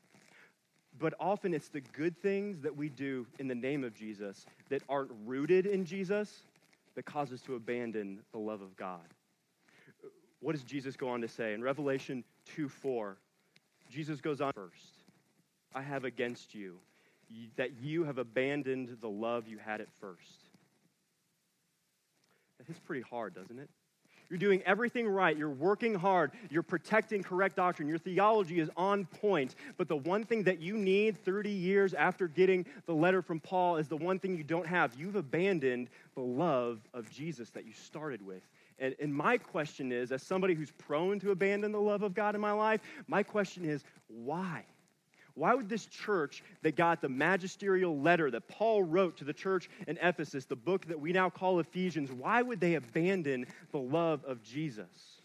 But 0.98 1.14
often 1.18 1.54
it's 1.54 1.68
the 1.68 1.80
good 1.80 2.20
things 2.20 2.60
that 2.60 2.76
we 2.76 2.90
do 2.90 3.26
in 3.38 3.48
the 3.48 3.54
name 3.54 3.84
of 3.84 3.94
Jesus 3.94 4.44
that 4.68 4.82
aren't 4.88 5.12
rooted 5.24 5.66
in 5.66 5.84
Jesus 5.84 6.42
that 6.94 7.04
cause 7.04 7.32
us 7.32 7.40
to 7.42 7.54
abandon 7.54 8.18
the 8.32 8.38
love 8.38 8.60
of 8.60 8.76
God. 8.76 9.06
What 10.40 10.52
does 10.52 10.64
Jesus 10.64 10.96
go 10.96 11.08
on 11.08 11.20
to 11.20 11.28
say? 11.28 11.54
In 11.54 11.62
Revelation 11.62 12.24
2 12.56 12.68
4, 12.68 13.16
Jesus 13.90 14.20
goes 14.20 14.40
on 14.40 14.52
first. 14.52 15.04
I 15.74 15.82
have 15.82 16.04
against 16.04 16.54
you 16.54 16.78
that 17.56 17.70
you 17.80 18.04
have 18.04 18.18
abandoned 18.18 18.96
the 19.00 19.08
love 19.08 19.46
you 19.46 19.58
had 19.58 19.80
at 19.80 19.88
first. 20.00 20.48
That 22.58 22.66
hits 22.66 22.80
pretty 22.80 23.02
hard, 23.02 23.34
doesn't 23.34 23.58
it? 23.58 23.70
You're 24.28 24.38
doing 24.38 24.62
everything 24.64 25.08
right. 25.08 25.36
You're 25.36 25.50
working 25.50 25.92
hard. 25.94 26.30
You're 26.50 26.62
protecting 26.62 27.22
correct 27.22 27.56
doctrine. 27.56 27.88
Your 27.88 27.98
theology 27.98 28.60
is 28.60 28.70
on 28.76 29.04
point. 29.06 29.56
But 29.76 29.88
the 29.88 29.96
one 29.96 30.22
thing 30.22 30.44
that 30.44 30.60
you 30.60 30.76
need 30.76 31.16
30 31.24 31.50
years 31.50 31.94
after 31.94 32.28
getting 32.28 32.64
the 32.86 32.94
letter 32.94 33.22
from 33.22 33.40
Paul 33.40 33.76
is 33.76 33.88
the 33.88 33.96
one 33.96 34.20
thing 34.20 34.36
you 34.36 34.44
don't 34.44 34.68
have. 34.68 34.94
You've 34.94 35.16
abandoned 35.16 35.88
the 36.14 36.20
love 36.20 36.78
of 36.94 37.10
Jesus 37.10 37.50
that 37.50 37.66
you 37.66 37.72
started 37.72 38.24
with. 38.24 38.42
And, 38.80 38.96
and 38.98 39.14
my 39.14 39.38
question 39.38 39.92
is, 39.92 40.10
as 40.10 40.22
somebody 40.22 40.54
who's 40.54 40.72
prone 40.72 41.20
to 41.20 41.30
abandon 41.30 41.70
the 41.70 41.80
love 41.80 42.02
of 42.02 42.14
God 42.14 42.34
in 42.34 42.40
my 42.40 42.52
life, 42.52 42.80
my 43.06 43.22
question 43.22 43.64
is, 43.64 43.84
why? 44.08 44.64
Why 45.34 45.54
would 45.54 45.68
this 45.68 45.86
church 45.86 46.42
that 46.62 46.76
got 46.76 47.00
the 47.00 47.08
magisterial 47.08 48.00
letter 48.00 48.30
that 48.30 48.48
Paul 48.48 48.82
wrote 48.82 49.18
to 49.18 49.24
the 49.24 49.32
church 49.32 49.70
in 49.86 49.98
Ephesus, 50.02 50.46
the 50.46 50.56
book 50.56 50.86
that 50.86 50.98
we 50.98 51.12
now 51.12 51.30
call 51.30 51.60
Ephesians, 51.60 52.10
why 52.10 52.42
would 52.42 52.60
they 52.60 52.74
abandon 52.74 53.46
the 53.70 53.78
love 53.78 54.24
of 54.24 54.42
Jesus? 54.42 55.20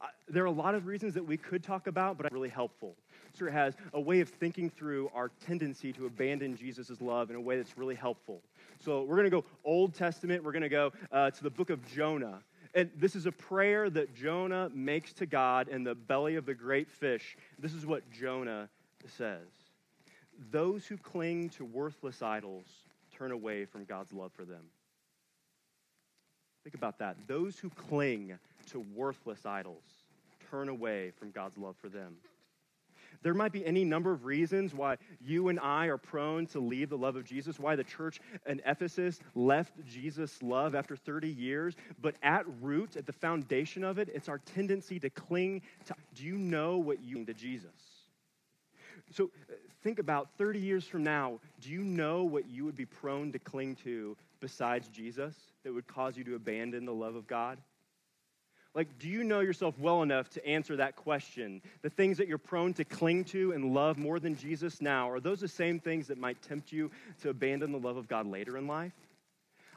Uh, 0.00 0.06
there 0.28 0.42
are 0.42 0.46
a 0.46 0.50
lot 0.50 0.74
of 0.74 0.86
reasons 0.86 1.14
that 1.14 1.24
we 1.24 1.36
could 1.36 1.62
talk 1.62 1.86
about, 1.86 2.16
but 2.18 2.32
really 2.32 2.48
helpful. 2.48 2.96
Scripture 3.34 3.56
has 3.56 3.74
a 3.94 4.00
way 4.00 4.20
of 4.20 4.28
thinking 4.28 4.68
through 4.68 5.10
our 5.14 5.30
tendency 5.46 5.92
to 5.92 6.06
abandon 6.06 6.56
Jesus' 6.56 7.00
love 7.00 7.30
in 7.30 7.36
a 7.36 7.40
way 7.40 7.56
that's 7.56 7.78
really 7.78 7.94
helpful. 7.94 8.42
So 8.80 9.02
we're 9.02 9.16
going 9.16 9.30
to 9.30 9.30
go 9.30 9.44
Old 9.64 9.94
Testament. 9.94 10.42
We're 10.42 10.52
going 10.52 10.62
to 10.62 10.68
go 10.68 10.92
uh, 11.12 11.30
to 11.30 11.42
the 11.42 11.50
book 11.50 11.70
of 11.70 11.86
Jonah. 11.86 12.40
And 12.78 12.92
this 12.94 13.16
is 13.16 13.26
a 13.26 13.32
prayer 13.32 13.90
that 13.90 14.14
Jonah 14.14 14.70
makes 14.72 15.12
to 15.14 15.26
God 15.26 15.66
in 15.66 15.82
the 15.82 15.96
belly 15.96 16.36
of 16.36 16.46
the 16.46 16.54
great 16.54 16.88
fish. 16.88 17.36
This 17.58 17.74
is 17.74 17.84
what 17.84 18.08
Jonah 18.12 18.68
says 19.16 19.48
Those 20.52 20.86
who 20.86 20.96
cling 20.96 21.48
to 21.50 21.64
worthless 21.64 22.22
idols 22.22 22.66
turn 23.12 23.32
away 23.32 23.64
from 23.64 23.84
God's 23.84 24.12
love 24.12 24.30
for 24.32 24.44
them. 24.44 24.62
Think 26.62 26.76
about 26.76 27.00
that. 27.00 27.16
Those 27.26 27.58
who 27.58 27.68
cling 27.70 28.38
to 28.70 28.86
worthless 28.94 29.44
idols 29.44 29.82
turn 30.48 30.68
away 30.68 31.10
from 31.18 31.32
God's 31.32 31.58
love 31.58 31.74
for 31.80 31.88
them. 31.88 32.14
There 33.22 33.34
might 33.34 33.52
be 33.52 33.66
any 33.66 33.84
number 33.84 34.12
of 34.12 34.24
reasons 34.24 34.74
why 34.74 34.96
you 35.20 35.48
and 35.48 35.58
I 35.60 35.86
are 35.86 35.98
prone 35.98 36.46
to 36.48 36.60
leave 36.60 36.88
the 36.90 36.98
love 36.98 37.16
of 37.16 37.24
Jesus, 37.24 37.58
why 37.58 37.76
the 37.76 37.84
church 37.84 38.20
in 38.46 38.62
Ephesus 38.64 39.20
left 39.34 39.72
Jesus' 39.84 40.42
love 40.42 40.74
after 40.74 40.96
30 40.96 41.28
years, 41.28 41.74
but 42.00 42.14
at 42.22 42.44
root, 42.60 42.96
at 42.96 43.06
the 43.06 43.12
foundation 43.12 43.82
of 43.84 43.98
it, 43.98 44.08
it's 44.14 44.28
our 44.28 44.38
tendency 44.38 45.00
to 45.00 45.10
cling 45.10 45.62
to. 45.86 45.94
Do 46.14 46.24
you 46.24 46.36
know 46.36 46.78
what 46.78 47.02
you 47.02 47.24
to 47.24 47.34
Jesus? 47.34 47.70
So 49.10 49.30
think 49.82 49.98
about 49.98 50.28
30 50.38 50.58
years 50.58 50.84
from 50.84 51.02
now, 51.02 51.40
do 51.60 51.70
you 51.70 51.82
know 51.82 52.24
what 52.24 52.48
you 52.48 52.64
would 52.64 52.76
be 52.76 52.84
prone 52.86 53.32
to 53.32 53.38
cling 53.38 53.76
to 53.84 54.16
besides 54.40 54.88
Jesus 54.88 55.34
that 55.64 55.72
would 55.72 55.86
cause 55.86 56.16
you 56.16 56.24
to 56.24 56.34
abandon 56.34 56.84
the 56.84 56.94
love 56.94 57.14
of 57.14 57.26
God? 57.26 57.58
Like, 58.74 58.98
do 58.98 59.08
you 59.08 59.24
know 59.24 59.40
yourself 59.40 59.78
well 59.78 60.02
enough 60.02 60.28
to 60.30 60.46
answer 60.46 60.76
that 60.76 60.94
question? 60.94 61.62
The 61.82 61.90
things 61.90 62.18
that 62.18 62.28
you're 62.28 62.38
prone 62.38 62.74
to 62.74 62.84
cling 62.84 63.24
to 63.26 63.52
and 63.52 63.74
love 63.74 63.98
more 63.98 64.20
than 64.20 64.36
Jesus 64.36 64.80
now, 64.80 65.10
are 65.10 65.20
those 65.20 65.40
the 65.40 65.48
same 65.48 65.80
things 65.80 66.06
that 66.08 66.18
might 66.18 66.40
tempt 66.42 66.70
you 66.70 66.90
to 67.22 67.30
abandon 67.30 67.72
the 67.72 67.78
love 67.78 67.96
of 67.96 68.08
God 68.08 68.26
later 68.26 68.56
in 68.56 68.66
life? 68.66 68.92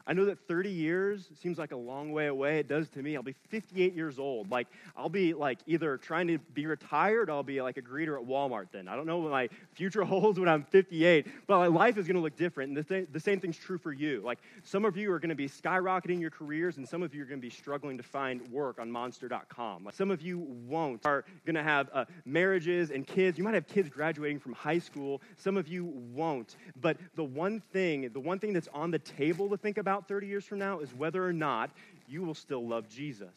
I 0.06 0.12
know 0.12 0.24
that 0.26 0.38
30 0.48 0.70
years 0.70 1.28
seems 1.40 1.58
like 1.58 1.72
a 1.72 1.76
long 1.76 2.12
way 2.12 2.26
away. 2.26 2.58
It 2.58 2.68
does 2.68 2.88
to 2.90 3.02
me. 3.02 3.16
I'll 3.16 3.22
be 3.22 3.34
58 3.48 3.94
years 3.94 4.18
old. 4.18 4.50
Like, 4.50 4.68
I'll 4.96 5.08
be 5.08 5.34
like 5.34 5.58
either 5.66 5.96
trying 5.96 6.28
to 6.28 6.38
be 6.38 6.66
retired 6.66 7.30
I'll 7.30 7.42
be 7.42 7.60
like 7.62 7.76
a 7.76 7.82
greeter 7.82 8.20
at 8.20 8.26
Walmart 8.26 8.66
then. 8.72 8.88
I 8.88 8.96
don't 8.96 9.06
know 9.06 9.18
what 9.18 9.30
my 9.30 9.48
future 9.72 10.04
holds 10.12 10.38
when 10.38 10.48
I'm 10.48 10.64
58, 10.64 11.26
but 11.46 11.58
my 11.58 11.66
life 11.66 11.96
is 11.96 12.06
going 12.06 12.16
to 12.16 12.22
look 12.22 12.36
different. 12.36 12.68
And 12.68 12.76
the, 12.76 12.84
th- 12.84 13.08
the 13.12 13.20
same 13.20 13.40
thing's 13.40 13.56
true 13.56 13.78
for 13.78 13.92
you. 13.92 14.20
Like, 14.24 14.38
some 14.62 14.84
of 14.84 14.96
you 14.96 15.12
are 15.12 15.18
going 15.18 15.30
to 15.30 15.34
be 15.34 15.48
skyrocketing 15.48 16.20
your 16.20 16.30
careers 16.30 16.76
and 16.76 16.88
some 16.88 17.02
of 17.02 17.14
you 17.14 17.22
are 17.22 17.26
going 17.26 17.40
to 17.40 17.46
be 17.46 17.50
struggling 17.50 17.96
to 17.96 18.02
find 18.02 18.46
work 18.48 18.78
on 18.78 18.90
monster.com. 18.90 19.84
Like, 19.84 19.94
some 19.94 20.10
of 20.10 20.22
you 20.22 20.38
won't, 20.66 21.04
are 21.06 21.24
going 21.44 21.56
to 21.56 21.62
have 21.62 21.90
uh, 21.92 22.04
marriages 22.24 22.90
and 22.90 23.06
kids. 23.06 23.38
You 23.38 23.44
might 23.44 23.54
have 23.54 23.66
kids 23.66 23.88
graduating 23.88 24.40
from 24.40 24.52
high 24.52 24.78
school. 24.78 25.20
Some 25.36 25.56
of 25.56 25.68
you 25.68 25.84
won't. 26.14 26.56
But 26.80 26.98
the 27.14 27.24
one 27.24 27.60
thing, 27.72 28.10
the 28.12 28.20
one 28.20 28.38
thing 28.38 28.52
that's 28.52 28.68
on 28.72 28.90
the 28.90 28.98
table 28.98 29.48
to 29.50 29.56
think 29.56 29.78
about 29.78 29.91
about 29.92 30.08
30 30.08 30.26
years 30.26 30.46
from 30.46 30.58
now 30.58 30.78
is 30.78 30.94
whether 30.94 31.22
or 31.22 31.34
not 31.34 31.70
you 32.08 32.22
will 32.22 32.32
still 32.32 32.66
love 32.66 32.88
Jesus. 32.88 33.28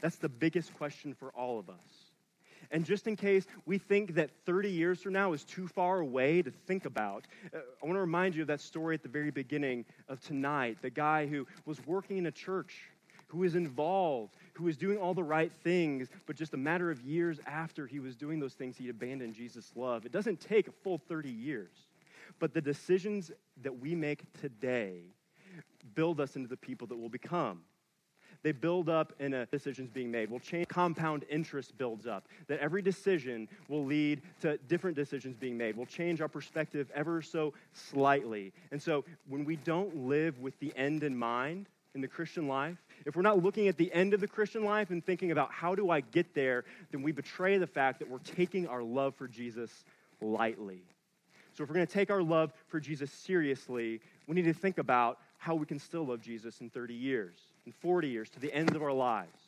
That's 0.00 0.16
the 0.16 0.28
biggest 0.28 0.74
question 0.74 1.14
for 1.14 1.30
all 1.30 1.60
of 1.60 1.70
us. 1.70 1.76
And 2.72 2.84
just 2.84 3.06
in 3.06 3.14
case 3.14 3.46
we 3.66 3.78
think 3.78 4.16
that 4.16 4.30
30 4.46 4.68
years 4.68 5.00
from 5.00 5.12
now 5.12 5.32
is 5.32 5.44
too 5.44 5.68
far 5.68 6.00
away 6.00 6.42
to 6.42 6.50
think 6.50 6.86
about, 6.86 7.28
uh, 7.54 7.58
I 7.80 7.86
want 7.86 7.94
to 7.94 8.00
remind 8.00 8.34
you 8.34 8.42
of 8.42 8.48
that 8.48 8.60
story 8.60 8.96
at 8.96 9.04
the 9.04 9.08
very 9.08 9.30
beginning 9.30 9.84
of 10.08 10.20
tonight. 10.20 10.78
The 10.82 10.90
guy 10.90 11.28
who 11.28 11.46
was 11.66 11.78
working 11.86 12.18
in 12.18 12.26
a 12.26 12.32
church, 12.32 12.74
who 13.28 13.38
was 13.38 13.54
involved, 13.54 14.34
who 14.54 14.64
was 14.64 14.76
doing 14.76 14.98
all 14.98 15.14
the 15.14 15.22
right 15.22 15.52
things, 15.62 16.08
but 16.26 16.34
just 16.34 16.52
a 16.52 16.56
matter 16.56 16.90
of 16.90 17.00
years 17.02 17.38
after 17.46 17.86
he 17.86 18.00
was 18.00 18.16
doing 18.16 18.40
those 18.40 18.54
things, 18.54 18.76
he 18.76 18.88
abandoned 18.88 19.34
Jesus' 19.34 19.70
love. 19.76 20.04
It 20.04 20.10
doesn't 20.10 20.40
take 20.40 20.66
a 20.66 20.72
full 20.82 20.98
30 20.98 21.30
years. 21.30 21.70
But 22.40 22.54
the 22.54 22.60
decisions 22.60 23.30
that 23.62 23.78
we 23.78 23.94
make 23.94 24.24
today 24.40 25.12
build 25.96 26.20
us 26.20 26.36
into 26.36 26.48
the 26.48 26.56
people 26.56 26.86
that 26.86 26.96
we'll 26.96 27.08
become. 27.08 27.62
They 28.42 28.52
build 28.52 28.88
up 28.88 29.12
in 29.18 29.34
a 29.34 29.46
decisions 29.46 29.90
being 29.90 30.08
made. 30.08 30.30
Will 30.30 30.38
change 30.38 30.68
compound 30.68 31.24
interest 31.28 31.76
builds 31.76 32.06
up. 32.06 32.28
That 32.46 32.60
every 32.60 32.80
decision 32.80 33.48
will 33.68 33.84
lead 33.84 34.22
to 34.42 34.56
different 34.68 34.94
decisions 34.94 35.36
being 35.36 35.56
made. 35.56 35.76
Will 35.76 35.86
change 35.86 36.20
our 36.20 36.28
perspective 36.28 36.88
ever 36.94 37.22
so 37.22 37.54
slightly. 37.72 38.52
And 38.70 38.80
so 38.80 39.04
when 39.28 39.44
we 39.44 39.56
don't 39.56 40.06
live 40.06 40.38
with 40.38 40.56
the 40.60 40.72
end 40.76 41.02
in 41.02 41.16
mind 41.16 41.68
in 41.96 42.00
the 42.00 42.06
Christian 42.06 42.46
life, 42.46 42.76
if 43.04 43.16
we're 43.16 43.22
not 43.22 43.42
looking 43.42 43.66
at 43.66 43.78
the 43.78 43.92
end 43.92 44.14
of 44.14 44.20
the 44.20 44.28
Christian 44.28 44.64
life 44.64 44.90
and 44.90 45.04
thinking 45.04 45.32
about 45.32 45.50
how 45.50 45.74
do 45.74 45.90
I 45.90 46.00
get 46.00 46.34
there, 46.34 46.64
then 46.92 47.02
we 47.02 47.10
betray 47.10 47.58
the 47.58 47.66
fact 47.66 47.98
that 47.98 48.08
we're 48.08 48.18
taking 48.18 48.68
our 48.68 48.82
love 48.82 49.16
for 49.16 49.26
Jesus 49.26 49.84
lightly. 50.20 50.82
So 51.54 51.62
if 51.62 51.70
we're 51.70 51.76
going 51.76 51.86
to 51.86 51.92
take 51.92 52.10
our 52.10 52.22
love 52.22 52.52
for 52.68 52.80
Jesus 52.80 53.10
seriously, 53.10 54.00
we 54.26 54.34
need 54.34 54.44
to 54.44 54.52
think 54.52 54.76
about 54.76 55.18
how 55.46 55.54
we 55.54 55.64
can 55.64 55.78
still 55.78 56.04
love 56.04 56.20
Jesus 56.20 56.60
in 56.60 56.68
30 56.70 56.92
years, 56.92 57.38
in 57.66 57.72
40 57.72 58.08
years, 58.08 58.28
to 58.30 58.40
the 58.40 58.52
end 58.52 58.74
of 58.74 58.82
our 58.82 58.92
lives. 58.92 59.38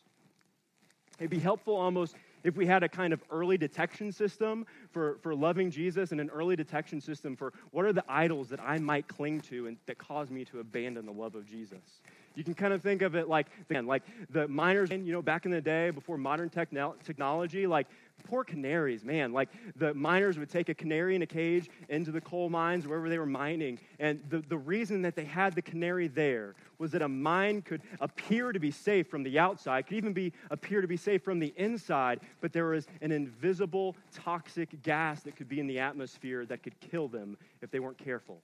It'd 1.19 1.29
be 1.29 1.41
helpful 1.41 1.75
almost 1.75 2.15
if 2.45 2.57
we 2.57 2.67
had 2.67 2.85
a 2.85 2.89
kind 2.89 3.13
of 3.13 3.21
early 3.33 3.59
detection 3.59 4.13
system 4.13 4.65
for, 4.93 5.19
for 5.23 5.35
loving 5.35 5.73
Jesus 5.73 6.13
and 6.13 6.21
an 6.21 6.31
early 6.31 6.55
detection 6.55 7.01
system 7.01 7.35
for 7.35 7.53
what 7.73 7.85
are 7.85 7.93
the 7.93 8.05
idols 8.09 8.49
that 8.51 8.61
I 8.61 8.79
might 8.79 9.09
cling 9.09 9.41
to 9.51 9.67
and 9.67 9.77
that 9.87 9.99
cause 9.99 10.31
me 10.31 10.45
to 10.45 10.61
abandon 10.61 11.05
the 11.05 11.13
love 11.13 11.35
of 11.35 11.45
Jesus. 11.49 12.01
You 12.37 12.45
can 12.45 12.55
kind 12.55 12.73
of 12.73 12.81
think 12.81 13.03
of 13.03 13.17
it 13.17 13.29
like, 13.29 13.49
again, 13.69 13.89
like 13.89 14.05
the 14.31 14.47
miners, 14.47 14.91
you 14.93 15.13
know, 15.13 15.21
back 15.21 15.47
in 15.47 15.51
the 15.51 15.61
day 15.61 15.91
before 15.91 16.17
modern 16.17 16.49
techno- 16.49 16.95
technology, 17.05 17.67
like 17.67 17.89
poor 18.25 18.45
canaries, 18.45 19.05
man. 19.05 19.33
Like 19.33 19.49
the 19.77 19.95
miners 19.95 20.39
would 20.39 20.51
take 20.51 20.69
a 20.69 20.75
canary 20.75 21.15
in 21.15 21.23
a 21.23 21.27
cage 21.27 21.69
into 21.89 22.11
the 22.11 22.21
coal 22.21 22.51
mines, 22.51 22.87
wherever 22.87 23.09
they 23.09 23.19
were 23.19 23.27
mining. 23.27 23.79
And 23.99 24.23
the, 24.29 24.41
the 24.41 24.59
reason 24.59 25.03
that 25.03 25.17
they 25.17 25.25
had 25.25 25.55
the 25.55 25.63
canary 25.63 26.09
there 26.09 26.55
was 26.79 26.93
that 26.93 27.03
a 27.03 27.09
mine 27.09 27.63
could 27.63 27.83
appear 28.01 28.53
to 28.53 28.59
be 28.59 28.71
safe 28.71 29.09
from 29.09 29.23
the 29.23 29.39
outside, 29.39 29.87
could 29.87 29.97
even 29.97 30.13
be 30.13 30.33
appear 30.51 30.81
to 30.81 30.87
be 30.87 30.97
safe 30.97 31.23
from 31.23 31.39
the 31.39 31.53
inside, 31.57 32.21
but 32.41 32.53
there 32.53 32.67
was 32.67 32.87
an 33.01 33.13
invisible 33.13 33.97
toxic 34.13 34.83
gas 34.83 35.23
that 35.23 35.37
could 35.37 35.49
be 35.49 35.61
in 35.61 35.67
the 35.67 35.79
atmosphere 35.79 36.47
that 36.47 36.63
could 36.63 36.79
kill 36.81 37.09
them 37.09 37.37
if 37.63 37.71
they 37.71 37.81
weren't 37.81 37.99
careful. 37.99 38.43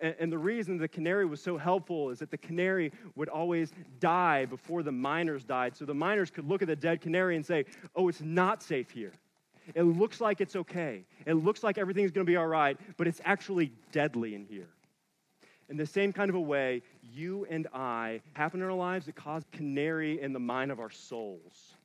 And, 0.00 0.14
and 0.18 0.32
the 0.32 0.38
reason 0.38 0.78
the 0.78 0.88
canary 0.88 1.26
was 1.26 1.42
so 1.42 1.56
helpful 1.56 2.10
is 2.10 2.18
that 2.18 2.30
the 2.30 2.38
canary 2.38 2.92
would 3.16 3.28
always 3.28 3.72
die 3.98 4.46
before 4.46 4.82
the 4.82 4.92
miners 4.92 5.44
died. 5.44 5.76
So 5.76 5.84
the 5.84 5.94
miners 5.94 6.30
could 6.30 6.48
look 6.48 6.62
at 6.62 6.68
the 6.68 6.76
dead 6.76 7.00
canary 7.00 7.36
and 7.36 7.44
say, 7.44 7.64
oh, 7.94 8.08
it's 8.08 8.20
not 8.20 8.62
safe 8.62 8.90
here. 8.90 9.12
It 9.74 9.82
looks 9.82 10.20
like 10.20 10.40
it's 10.40 10.56
okay. 10.56 11.04
It 11.26 11.34
looks 11.34 11.62
like 11.62 11.78
everything's 11.78 12.10
going 12.10 12.26
to 12.26 12.30
be 12.30 12.36
all 12.36 12.46
right, 12.46 12.78
but 12.96 13.06
it's 13.06 13.20
actually 13.24 13.72
deadly 13.92 14.34
in 14.34 14.44
here. 14.44 14.68
In 15.68 15.76
the 15.76 15.86
same 15.86 16.12
kind 16.12 16.28
of 16.28 16.34
a 16.34 16.40
way, 16.40 16.82
you 17.12 17.46
and 17.48 17.68
I 17.72 18.22
happen 18.32 18.60
in 18.60 18.66
our 18.66 18.72
lives 18.72 19.06
that 19.06 19.14
cause 19.14 19.44
canary 19.52 20.20
in 20.20 20.32
the 20.32 20.40
mind 20.40 20.72
of 20.72 20.80
our 20.80 20.90
souls. 20.90 21.76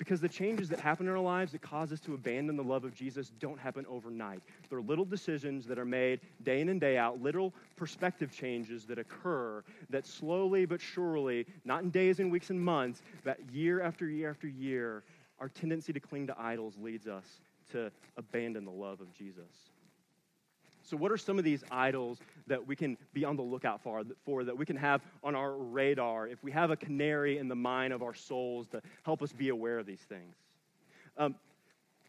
Because 0.00 0.22
the 0.22 0.30
changes 0.30 0.70
that 0.70 0.80
happen 0.80 1.06
in 1.06 1.12
our 1.12 1.20
lives 1.20 1.52
that 1.52 1.60
cause 1.60 1.92
us 1.92 2.00
to 2.00 2.14
abandon 2.14 2.56
the 2.56 2.64
love 2.64 2.84
of 2.84 2.94
Jesus 2.94 3.32
don't 3.38 3.60
happen 3.60 3.84
overnight. 3.86 4.40
They're 4.70 4.80
little 4.80 5.04
decisions 5.04 5.66
that 5.66 5.78
are 5.78 5.84
made 5.84 6.20
day 6.42 6.62
in 6.62 6.70
and 6.70 6.80
day 6.80 6.96
out, 6.96 7.20
little 7.22 7.52
perspective 7.76 8.32
changes 8.32 8.86
that 8.86 8.98
occur 8.98 9.62
that 9.90 10.06
slowly 10.06 10.64
but 10.64 10.80
surely, 10.80 11.44
not 11.66 11.82
in 11.82 11.90
days 11.90 12.18
and 12.18 12.32
weeks 12.32 12.48
and 12.48 12.58
months, 12.58 13.02
but 13.24 13.38
year 13.52 13.82
after 13.82 14.08
year 14.08 14.30
after 14.30 14.48
year, 14.48 15.02
our 15.38 15.50
tendency 15.50 15.92
to 15.92 16.00
cling 16.00 16.26
to 16.28 16.34
idols 16.40 16.78
leads 16.80 17.06
us 17.06 17.42
to 17.72 17.92
abandon 18.16 18.64
the 18.64 18.70
love 18.70 19.02
of 19.02 19.12
Jesus. 19.12 19.69
So, 20.90 20.96
what 20.96 21.12
are 21.12 21.16
some 21.16 21.38
of 21.38 21.44
these 21.44 21.62
idols 21.70 22.18
that 22.48 22.66
we 22.66 22.74
can 22.74 22.96
be 23.12 23.24
on 23.24 23.36
the 23.36 23.42
lookout 23.42 23.80
for, 23.80 24.02
for, 24.24 24.42
that 24.42 24.58
we 24.58 24.66
can 24.66 24.74
have 24.74 25.00
on 25.22 25.36
our 25.36 25.52
radar 25.52 26.26
if 26.26 26.42
we 26.42 26.50
have 26.50 26.72
a 26.72 26.76
canary 26.76 27.38
in 27.38 27.46
the 27.46 27.54
mine 27.54 27.92
of 27.92 28.02
our 28.02 28.12
souls 28.12 28.66
to 28.72 28.82
help 29.04 29.22
us 29.22 29.32
be 29.32 29.50
aware 29.50 29.78
of 29.78 29.86
these 29.86 30.00
things? 30.00 30.34
Um, 31.16 31.36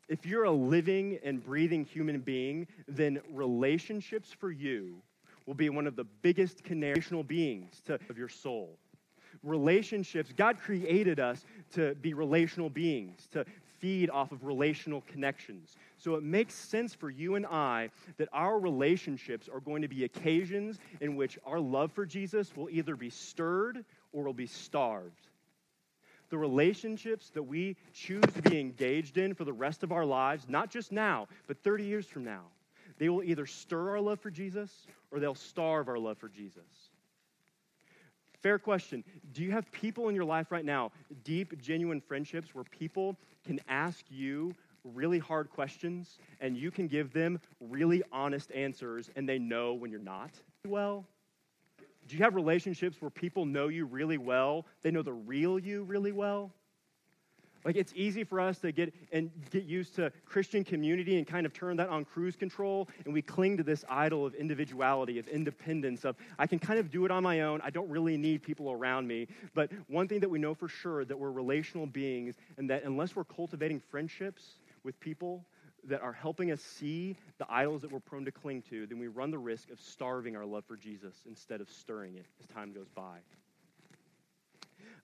if 0.09 0.25
you're 0.25 0.45
a 0.45 0.51
living 0.51 1.19
and 1.23 1.45
breathing 1.45 1.85
human 1.85 2.21
being, 2.21 2.65
then 2.87 3.21
relationships 3.31 4.31
for 4.31 4.49
you 4.51 4.95
will 5.45 5.53
be 5.53 5.69
one 5.69 5.85
of 5.85 5.95
the 5.95 6.05
biggest 6.23 6.63
connectional 6.63 7.25
beings 7.25 7.83
to, 7.85 7.99
of 8.09 8.17
your 8.17 8.29
soul. 8.29 8.79
Relationships, 9.43 10.33
God 10.35 10.57
created 10.59 11.19
us 11.19 11.45
to 11.73 11.93
be 12.01 12.15
relational 12.15 12.69
beings, 12.69 13.27
to 13.31 13.45
feed 13.77 14.09
off 14.09 14.31
of 14.31 14.43
relational 14.43 15.01
connections. 15.01 15.75
So 16.01 16.15
it 16.15 16.23
makes 16.23 16.55
sense 16.55 16.95
for 16.95 17.11
you 17.11 17.35
and 17.35 17.45
I 17.45 17.91
that 18.17 18.27
our 18.33 18.59
relationships 18.59 19.47
are 19.47 19.59
going 19.59 19.83
to 19.83 19.87
be 19.87 20.03
occasions 20.03 20.79
in 20.99 21.15
which 21.15 21.37
our 21.45 21.59
love 21.59 21.91
for 21.91 22.07
Jesus 22.07 22.55
will 22.57 22.71
either 22.71 22.95
be 22.95 23.11
stirred 23.11 23.85
or 24.11 24.23
will 24.23 24.33
be 24.33 24.47
starved. 24.47 25.27
The 26.29 26.39
relationships 26.39 27.29
that 27.35 27.43
we 27.43 27.77
choose 27.93 28.23
to 28.33 28.41
be 28.41 28.59
engaged 28.59 29.19
in 29.19 29.35
for 29.35 29.43
the 29.43 29.53
rest 29.53 29.83
of 29.83 29.91
our 29.91 30.03
lives, 30.03 30.47
not 30.49 30.71
just 30.71 30.91
now, 30.91 31.27
but 31.45 31.61
30 31.61 31.83
years 31.83 32.07
from 32.07 32.23
now, 32.23 32.45
they 32.97 33.09
will 33.09 33.23
either 33.23 33.45
stir 33.45 33.91
our 33.91 34.01
love 34.01 34.19
for 34.19 34.31
Jesus 34.31 34.87
or 35.11 35.19
they'll 35.19 35.35
starve 35.35 35.87
our 35.87 35.99
love 35.99 36.17
for 36.17 36.29
Jesus. 36.29 36.89
Fair 38.41 38.57
question. 38.57 39.03
Do 39.33 39.43
you 39.43 39.51
have 39.51 39.71
people 39.71 40.09
in 40.09 40.15
your 40.15 40.25
life 40.25 40.51
right 40.51 40.65
now, 40.65 40.91
deep, 41.23 41.61
genuine 41.61 42.01
friendships 42.01 42.55
where 42.55 42.63
people 42.63 43.17
can 43.45 43.59
ask 43.67 44.03
you 44.09 44.55
really 44.83 45.19
hard 45.19 45.49
questions 45.49 46.17
and 46.39 46.57
you 46.57 46.71
can 46.71 46.87
give 46.87 47.13
them 47.13 47.39
really 47.59 48.03
honest 48.11 48.51
answers 48.51 49.09
and 49.15 49.27
they 49.27 49.39
know 49.39 49.73
when 49.73 49.91
you're 49.91 49.99
not 49.99 50.31
well? 50.67 51.05
Do 52.07 52.17
you 52.17 52.23
have 52.23 52.35
relationships 52.35 52.97
where 52.99 53.11
people 53.11 53.45
know 53.45 53.67
you 53.67 53.85
really 53.85 54.17
well? 54.17 54.65
They 54.81 54.91
know 54.91 55.01
the 55.01 55.13
real 55.13 55.59
you 55.59 55.83
really 55.83 56.11
well? 56.11 56.51
Like 57.63 57.75
it's 57.75 57.93
easy 57.95 58.23
for 58.23 58.39
us 58.39 58.59
to 58.59 58.71
get 58.71 58.93
and 59.11 59.29
get 59.51 59.65
used 59.65 59.95
to 59.95 60.11
Christian 60.25 60.63
community 60.63 61.17
and 61.17 61.27
kind 61.27 61.45
of 61.45 61.53
turn 61.53 61.77
that 61.77 61.89
on 61.89 62.05
cruise 62.05 62.35
control, 62.35 62.89
and 63.05 63.13
we 63.13 63.21
cling 63.21 63.57
to 63.57 63.63
this 63.63 63.85
idol 63.87 64.25
of 64.25 64.33
individuality, 64.33 65.19
of 65.19 65.27
independence, 65.27 66.03
of 66.03 66.15
I 66.39 66.47
can 66.47 66.59
kind 66.59 66.79
of 66.79 66.89
do 66.89 67.05
it 67.05 67.11
on 67.11 67.23
my 67.23 67.41
own. 67.41 67.61
I 67.63 67.69
don't 67.69 67.89
really 67.89 68.17
need 68.17 68.41
people 68.41 68.71
around 68.71 69.07
me. 69.07 69.27
But 69.53 69.71
one 69.87 70.07
thing 70.07 70.19
that 70.21 70.29
we 70.29 70.39
know 70.39 70.55
for 70.55 70.67
sure 70.67 71.05
that 71.05 71.17
we're 71.17 71.31
relational 71.31 71.85
beings, 71.85 72.35
and 72.57 72.69
that 72.69 72.83
unless 72.83 73.15
we're 73.15 73.25
cultivating 73.25 73.79
friendships 73.79 74.55
with 74.83 74.99
people 74.99 75.45
that 75.87 76.01
are 76.01 76.13
helping 76.13 76.51
us 76.51 76.61
see 76.61 77.17
the 77.39 77.45
idols 77.49 77.81
that 77.81 77.91
we're 77.91 77.99
prone 77.99 78.25
to 78.25 78.31
cling 78.31 78.61
to, 78.69 78.85
then 78.85 78.99
we 78.99 79.07
run 79.07 79.31
the 79.31 79.37
risk 79.37 79.69
of 79.71 79.79
starving 79.79 80.35
our 80.35 80.45
love 80.45 80.63
for 80.65 80.77
Jesus 80.77 81.15
instead 81.27 81.59
of 81.59 81.69
stirring 81.69 82.15
it 82.15 82.25
as 82.39 82.45
time 82.47 82.71
goes 82.71 82.87
by 82.89 83.17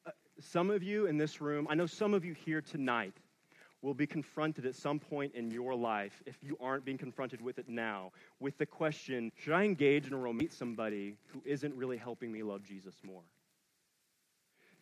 uh, 0.06 0.12
some 0.40 0.70
of 0.70 0.84
you 0.84 1.08
in 1.08 1.18
this 1.18 1.42
room, 1.42 1.68
I 1.70 1.76
know 1.76 1.86
some 1.86 2.14
of 2.14 2.24
you 2.24 2.34
here 2.34 2.62
tonight 2.62 3.14
will 3.82 3.94
be 3.94 4.08
confronted 4.08 4.66
at 4.66 4.76
some 4.76 5.00
point 5.00 5.36
in 5.36 5.52
your 5.52 5.76
life, 5.76 6.24
if 6.26 6.36
you 6.42 6.58
aren't 6.60 6.84
being 6.84 6.98
confronted 6.98 7.42
with 7.42 7.60
it 7.60 7.70
now, 7.70 8.12
with 8.40 8.58
the 8.58 8.66
question 8.66 9.32
should 9.38 9.54
I 9.54 9.64
engage 9.64 10.08
in 10.08 10.14
a 10.14 10.18
romance 10.18 10.56
somebody 10.56 11.18
who 11.28 11.42
isn't 11.46 11.76
really 11.76 11.98
helping 11.98 12.32
me 12.32 12.44
love 12.44 12.64
Jesus 12.64 12.96
more? 13.04 13.22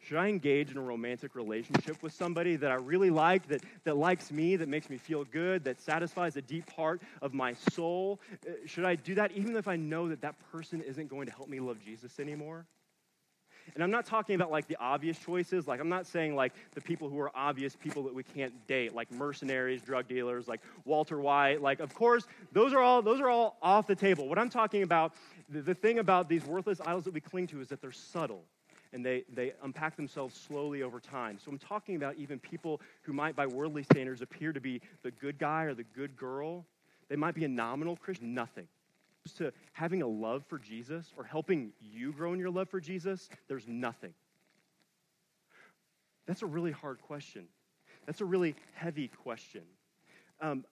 Should 0.05 0.17
I 0.17 0.27
engage 0.27 0.69
in 0.69 0.77
a 0.77 0.81
romantic 0.81 1.33
relationship 1.33 2.03
with 2.03 2.13
somebody 2.13 2.57
that 2.57 2.69
I 2.71 2.75
really 2.75 3.09
like, 3.09 3.47
that, 3.47 3.63
that 3.85 3.97
likes 3.97 4.31
me, 4.31 4.55
that 4.55 4.69
makes 4.69 4.88
me 4.88 4.97
feel 4.97 5.24
good, 5.24 5.63
that 5.63 5.81
satisfies 5.81 6.35
a 6.35 6.43
deep 6.43 6.67
part 6.75 7.01
of 7.24 7.33
my 7.33 7.55
soul? 7.71 8.19
Uh, 8.47 8.51
should 8.67 8.85
I 8.85 8.95
do 8.95 9.15
that 9.15 9.31
even 9.31 9.55
if 9.55 9.67
I 9.67 9.77
know 9.77 10.07
that 10.09 10.21
that 10.21 10.35
person 10.51 10.81
isn't 10.81 11.09
going 11.09 11.25
to 11.25 11.31
help 11.31 11.50
me 11.50 11.59
love 11.59 11.79
Jesus 11.83 12.19
anymore? 12.19 12.67
And 13.74 13.83
I'm 13.83 13.89
not 13.89 14.05
talking 14.05 14.35
about 14.35 14.51
like 14.51 14.68
the 14.68 14.77
obvious 14.79 15.18
choices. 15.18 15.68
Like, 15.68 15.79
I'm 15.79 15.89
not 15.89 16.05
saying 16.05 16.35
like 16.35 16.53
the 16.75 16.81
people 16.81 17.09
who 17.09 17.20
are 17.20 17.31
obvious 17.33 17.75
people 17.75 18.03
that 18.03 18.13
we 18.13 18.22
can't 18.22 18.53
date, 18.68 18.94
like 18.94 19.11
mercenaries, 19.11 19.81
drug 19.81 20.07
dealers, 20.07 20.48
like 20.48 20.61
Walter 20.85 21.20
White. 21.20 21.63
Like, 21.63 21.79
of 21.79 21.96
course, 21.96 22.27
those 22.51 22.74
are 22.74 22.79
all, 22.79 23.01
those 23.01 23.20
are 23.22 23.29
all 23.29 23.57
off 23.59 23.87
the 23.87 23.96
table. 23.96 24.29
What 24.29 24.37
I'm 24.37 24.51
talking 24.51 24.83
about, 24.83 25.15
the, 25.50 25.63
the 25.63 25.74
thing 25.74 25.98
about 25.98 26.29
these 26.29 26.46
worthless 26.46 26.79
idols 26.79 27.05
that 27.05 27.13
we 27.15 27.22
cling 27.22 27.48
to 27.48 27.59
is 27.59 27.70
that 27.70 27.81
they're 27.81 27.91
subtle 27.91 28.44
and 28.96 29.05
they, 29.05 29.25
they 29.31 29.53
unpack 29.62 29.96
themselves 29.96 30.34
slowly 30.34 30.81
over 30.81 31.00
time. 31.00 31.38
So 31.38 31.51
I'm 31.51 31.60
talking 31.60 31.96
about 31.98 32.16
even 32.16 32.40
people 32.40 32.81
who 33.03 33.14
might, 33.14 33.36
by 33.36 33.46
worldly 33.46 33.84
standards, 33.84 34.22
appear 34.22 34.53
to 34.53 34.62
be 34.62 34.81
the 35.03 35.12
good 35.12 35.38
guy 35.38 35.66
or 35.66 35.75
the 35.75 35.84
good 35.84 36.16
girl. 36.16 36.66
They 37.10 37.16
might 37.16 37.36
be 37.36 37.46
a 37.46 37.50
nominal 37.50 37.98
Christian, 37.98 38.34
nothing 38.34 38.68
to 39.34 39.51
having 39.74 40.01
a 40.01 40.08
love 40.08 40.46
for 40.48 40.60
Jesus 40.60 41.12
or 41.18 41.24
helping 41.24 41.72
you 41.81 42.14
grow 42.14 42.34
in 42.34 42.40
your 42.40 42.50
love 42.50 42.70
for 42.70 42.79
Jesus, 42.79 43.29
there's 43.48 43.68
nothing. 43.68 44.14
That's 46.27 46.42
a 46.42 46.46
really 46.46 46.72
hard 46.72 47.01
question. 47.01 47.48
That's 48.05 48.22
a 48.22 48.25
really 48.25 48.55
heavy 48.74 49.08
question. 49.24 49.64
Um, 50.42 50.66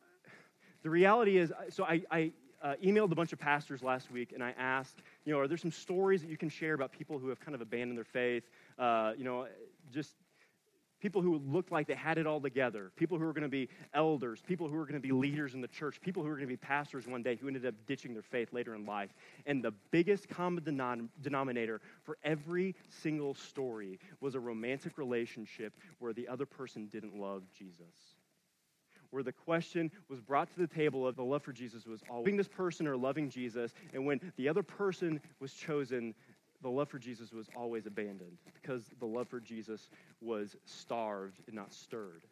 the 0.84 0.90
reality 0.90 1.38
is, 1.38 1.52
so 1.70 1.84
I, 1.84 2.02
I 2.12 2.32
uh, 2.64 2.76
emailed 2.84 3.12
a 3.12 3.16
bunch 3.16 3.34
of 3.34 3.40
pastors 3.40 3.84
last 3.84 4.10
week 4.10 4.32
and 4.34 4.44
I 4.44 4.54
asked, 4.58 5.04
you 5.26 5.34
know, 5.34 5.40
are 5.40 5.48
there 5.48 5.58
some 5.58 5.72
stories 5.72 6.22
that 6.22 6.30
you 6.30 6.38
can 6.38 6.50
share 6.50 6.74
about 6.74 6.92
people 6.92 7.20
who 7.20 7.30
have 7.30 7.40
kind 7.40 7.54
of 7.54 7.62
abandoned 7.62 7.98
their 7.98 8.06
faith? 8.06 8.44
Uh, 8.80 9.12
you 9.18 9.26
know, 9.26 9.48
just 9.92 10.16
people 11.04 11.22
who 11.22 11.38
looked 11.40 11.70
like 11.70 11.86
they 11.86 11.94
had 11.94 12.18
it 12.18 12.26
all 12.26 12.40
together, 12.40 12.90
people 12.96 13.18
who 13.20 13.26
were 13.26 13.34
going 13.34 13.44
to 13.44 13.50
be 13.50 13.68
elders, 13.94 14.42
people 14.48 14.70
who 14.70 14.78
were 14.78 14.86
going 14.86 14.94
to 14.94 15.06
be 15.06 15.12
leaders 15.12 15.54
in 15.54 15.60
the 15.60 15.68
church, 15.68 16.00
people 16.00 16.24
who 16.24 16.30
were 16.30 16.36
going 16.36 16.48
to 16.48 16.54
be 16.54 16.56
pastors 16.56 17.06
one 17.06 17.22
day 17.22 17.36
who 17.36 17.48
ended 17.48 17.66
up 17.66 17.74
ditching 17.86 18.14
their 18.14 18.24
faith 18.24 18.54
later 18.54 18.74
in 18.74 18.86
life. 18.86 19.10
And 19.46 19.62
the 19.62 19.74
biggest 19.92 20.30
common 20.30 20.64
denom- 20.64 21.10
denominator 21.22 21.82
for 22.04 22.18
every 22.24 22.74
single 22.88 23.34
story 23.34 24.00
was 24.22 24.36
a 24.36 24.40
romantic 24.40 24.98
relationship 24.98 25.74
where 26.00 26.14
the 26.14 26.30
other 26.30 26.46
person 26.46 26.88
didn't 26.88 27.20
love 27.20 27.44
Jesus. 27.52 28.13
Where 29.14 29.22
the 29.22 29.32
question 29.32 29.92
was 30.10 30.20
brought 30.20 30.52
to 30.56 30.60
the 30.60 30.66
table 30.66 31.06
of 31.06 31.16
the 31.16 31.24
love 31.24 31.44
for 31.44 31.54
Jesus 31.54 31.86
was 31.86 32.02
always 32.10 32.24
loving 32.24 32.36
this 32.36 32.48
person 32.48 32.88
or 32.88 32.98
loving 32.98 33.30
Jesus, 33.30 33.72
and 33.94 34.08
when 34.08 34.20
the 34.38 34.50
other 34.50 34.64
person 34.64 35.22
was 35.40 35.54
chosen, 35.54 36.16
the 36.64 36.70
love 36.70 36.90
for 36.90 36.98
Jesus 36.98 37.32
was 37.32 37.48
always 37.56 37.86
abandoned 37.86 38.40
because 38.60 38.86
the 39.00 39.06
love 39.06 39.28
for 39.28 39.40
Jesus 39.40 39.92
was 40.20 40.56
starved 40.66 41.42
and 41.46 41.56
not 41.56 41.72
stirred. 41.72 42.24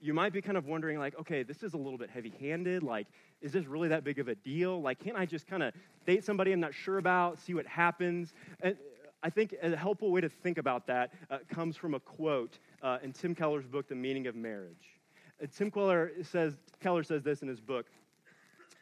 You 0.00 0.14
might 0.14 0.32
be 0.32 0.40
kind 0.40 0.56
of 0.56 0.64
wondering, 0.64 0.98
like, 0.98 1.18
okay, 1.20 1.42
this 1.42 1.62
is 1.62 1.74
a 1.74 1.76
little 1.76 1.98
bit 1.98 2.08
heavy 2.08 2.32
handed. 2.40 2.82
Like, 2.82 3.06
is 3.42 3.52
this 3.52 3.66
really 3.66 3.88
that 3.88 4.04
big 4.04 4.18
of 4.20 4.28
a 4.28 4.34
deal? 4.34 4.80
Like, 4.80 4.98
can't 4.98 5.18
I 5.18 5.26
just 5.26 5.46
kind 5.46 5.62
of 5.62 5.74
date 6.06 6.24
somebody 6.24 6.52
I'm 6.52 6.60
not 6.60 6.72
sure 6.72 6.96
about, 6.96 7.38
see 7.38 7.52
what 7.52 7.66
happens? 7.66 8.32
And 8.62 8.78
I 9.22 9.28
think 9.28 9.54
a 9.60 9.76
helpful 9.76 10.10
way 10.10 10.22
to 10.22 10.30
think 10.30 10.56
about 10.56 10.86
that 10.86 11.12
uh, 11.30 11.40
comes 11.50 11.76
from 11.76 11.92
a 11.92 12.00
quote 12.00 12.58
uh, 12.82 12.96
in 13.02 13.12
Tim 13.12 13.34
Keller's 13.34 13.66
book, 13.66 13.88
The 13.88 13.94
Meaning 13.94 14.26
of 14.26 14.34
Marriage. 14.34 14.97
Tim 15.46 15.70
Keller 15.70 16.12
says, 16.22 16.54
Keller 16.80 17.02
says 17.02 17.22
this 17.22 17.42
in 17.42 17.48
his 17.48 17.60
book. 17.60 17.86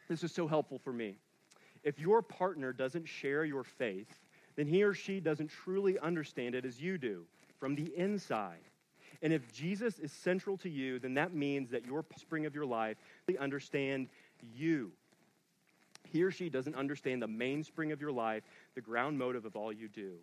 This 0.09 0.23
is 0.23 0.31
so 0.31 0.47
helpful 0.47 0.79
for 0.79 0.93
me. 0.93 1.17
If 1.83 1.99
your 1.99 2.21
partner 2.21 2.73
doesn't 2.73 3.05
share 3.07 3.45
your 3.45 3.63
faith, 3.63 4.07
then 4.55 4.67
he 4.67 4.83
or 4.83 4.93
she 4.93 5.19
doesn't 5.19 5.49
truly 5.49 5.99
understand 5.99 6.55
it 6.55 6.65
as 6.65 6.81
you 6.81 6.97
do 6.97 7.25
from 7.59 7.75
the 7.75 7.95
inside. 7.95 8.59
And 9.21 9.33
if 9.33 9.51
Jesus 9.53 9.99
is 9.99 10.11
central 10.11 10.57
to 10.57 10.69
you, 10.69 10.99
then 10.99 11.13
that 11.15 11.33
means 11.33 11.69
that 11.71 11.85
your 11.85 12.05
spring 12.17 12.45
of 12.45 12.55
your 12.55 12.65
life 12.65 12.97
they 13.25 13.37
understand 13.37 14.09
you. 14.55 14.91
He 16.11 16.23
or 16.23 16.31
she 16.31 16.49
doesn't 16.49 16.75
understand 16.75 17.21
the 17.21 17.27
mainspring 17.27 17.91
of 17.91 18.01
your 18.01 18.11
life, 18.11 18.43
the 18.75 18.81
ground 18.81 19.17
motive 19.17 19.45
of 19.45 19.55
all 19.55 19.73
you 19.73 19.87
do. 19.87 20.13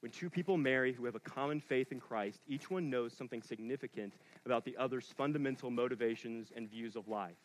When 0.00 0.12
two 0.12 0.30
people 0.30 0.56
marry 0.56 0.92
who 0.92 1.04
have 1.06 1.14
a 1.14 1.20
common 1.20 1.60
faith 1.60 1.90
in 1.90 2.00
Christ, 2.00 2.40
each 2.46 2.70
one 2.70 2.90
knows 2.90 3.12
something 3.12 3.42
significant 3.42 4.12
about 4.44 4.64
the 4.64 4.76
other's 4.76 5.06
fundamental 5.16 5.70
motivations 5.70 6.52
and 6.54 6.70
views 6.70 6.96
of 6.96 7.08
life. 7.08 7.36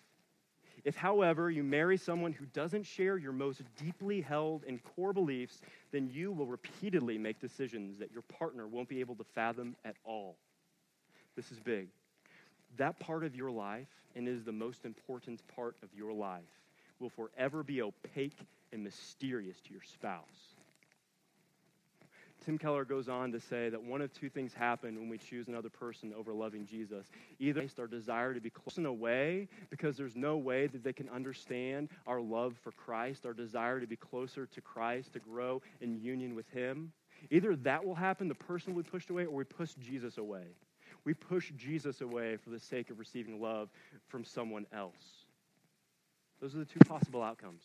If, 0.84 0.96
however, 0.96 1.50
you 1.52 1.64
marry 1.64 1.98
someone 1.98 2.34
who 2.34 2.46
doesn't 2.48 2.84
share 2.84 3.18
your 3.18 3.34
most 3.34 3.62
deeply 3.78 4.22
held 4.22 4.64
and 4.68 4.84
core 4.84 5.14
beliefs, 5.14 5.62
then 5.92 6.10
you 6.12 6.32
will 6.32 6.48
repeatedly 6.48 7.18
make 7.18 7.40
decisions 7.40 8.00
that 8.00 8.12
your 8.12 8.24
partner 8.24 8.68
won't 8.68 8.90
be 8.90 9.00
able 9.00 9.16
to 9.16 9.24
fathom 9.24 9.76
at 9.86 9.96
all. 10.04 10.38
This 11.36 11.52
is 11.52 11.60
big. 11.60 11.88
That 12.78 13.00
part 13.00 13.24
of 13.24 13.36
your 13.36 13.52
life, 13.52 13.90
and 14.16 14.28
is 14.28 14.44
the 14.44 14.52
most 14.52 14.86
important 14.86 15.42
part 15.56 15.76
of 15.84 15.90
your 15.96 16.14
life, 16.14 16.42
will 17.00 17.10
forever 17.10 17.64
be 17.64 17.82
opaque 17.82 18.40
and 18.72 18.84
mysterious 18.84 19.60
to 19.62 19.72
your 19.72 19.84
spouse. 19.84 20.56
Tim 22.44 22.58
Keller 22.58 22.86
goes 22.86 23.08
on 23.08 23.32
to 23.34 23.40
say 23.40 23.70
that 23.70 23.84
one 23.84 24.02
of 24.02 24.12
two 24.14 24.30
things 24.30 24.54
happen 24.54 24.96
when 25.00 25.10
we 25.10 25.18
choose 25.20 25.48
another 25.48 25.70
person 25.70 26.12
over 26.18 26.34
loving 26.34 26.66
Jesus. 26.66 27.06
Either 27.40 27.68
our 27.78 27.88
desire 27.88 28.34
to 28.34 28.42
be 28.42 28.50
close 28.50 28.78
in 28.78 28.86
a 28.88 28.94
way 28.94 29.48
because 29.70 29.96
there's 29.96 30.16
no 30.16 30.38
way 30.38 30.66
that 30.68 30.84
they 30.84 30.94
can 30.94 31.08
understand 31.10 31.90
our 32.08 32.20
love 32.20 32.56
for 32.64 32.72
Christ, 32.72 33.26
our 33.26 33.34
desire 33.34 33.80
to 33.80 33.86
be 33.86 33.96
closer 33.96 34.48
to 34.48 34.62
Christ, 34.62 35.14
to 35.14 35.20
grow 35.20 35.62
in 35.82 36.02
union 36.02 36.34
with 36.34 36.50
Him. 36.50 36.92
Either 37.30 37.56
that 37.58 37.86
will 37.86 37.96
happen, 37.96 38.28
the 38.28 38.36
person 38.36 38.74
will 38.74 38.82
be 38.82 38.90
pushed 38.90 39.12
away, 39.12 39.26
or 39.26 39.36
we 39.36 39.44
push 39.44 39.74
Jesus 39.76 40.18
away. 40.18 40.46
We 41.06 41.14
push 41.14 41.52
Jesus 41.56 42.02
away 42.02 42.38
for 42.38 42.50
the 42.50 42.60
sake 42.60 42.90
of 42.90 42.98
receiving 42.98 43.40
love 43.40 43.70
from 44.08 44.24
someone 44.24 44.66
else. 44.74 45.26
Those 46.42 46.56
are 46.56 46.60
the 46.60 46.66
two 46.66 46.80
possible 46.88 47.22
outcomes. 47.22 47.64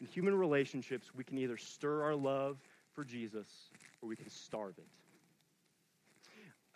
In 0.00 0.06
human 0.06 0.34
relationships, 0.34 1.14
we 1.14 1.24
can 1.24 1.38
either 1.38 1.56
stir 1.56 2.02
our 2.02 2.14
love 2.14 2.58
for 2.94 3.04
Jesus 3.04 3.46
or 4.00 4.08
we 4.08 4.16
can 4.16 4.28
starve 4.30 4.74
it. 4.78 4.86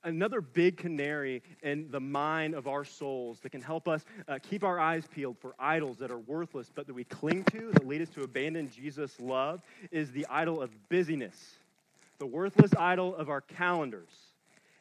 another 0.04 0.40
big 0.40 0.76
canary 0.76 1.42
in 1.62 1.90
the 1.90 1.98
mine 2.00 2.54
of 2.54 2.68
our 2.68 2.84
souls 2.84 3.40
that 3.40 3.50
can 3.50 3.60
help 3.60 3.88
us 3.88 4.04
uh, 4.28 4.38
keep 4.48 4.62
our 4.62 4.78
eyes 4.78 5.04
peeled 5.12 5.36
for 5.38 5.54
idols 5.58 5.96
that 5.98 6.10
are 6.10 6.18
worthless 6.18 6.70
but 6.74 6.86
that 6.86 6.94
we 6.94 7.04
cling 7.04 7.42
to, 7.44 7.72
that 7.72 7.86
lead 7.86 8.00
us 8.00 8.08
to 8.10 8.22
abandon 8.22 8.70
Jesus' 8.70 9.18
love, 9.20 9.60
is 9.90 10.12
the 10.12 10.26
idol 10.30 10.62
of 10.62 10.70
busyness, 10.88 11.56
the 12.18 12.26
worthless 12.26 12.72
idol 12.78 13.16
of 13.16 13.28
our 13.28 13.40
calendars. 13.40 14.25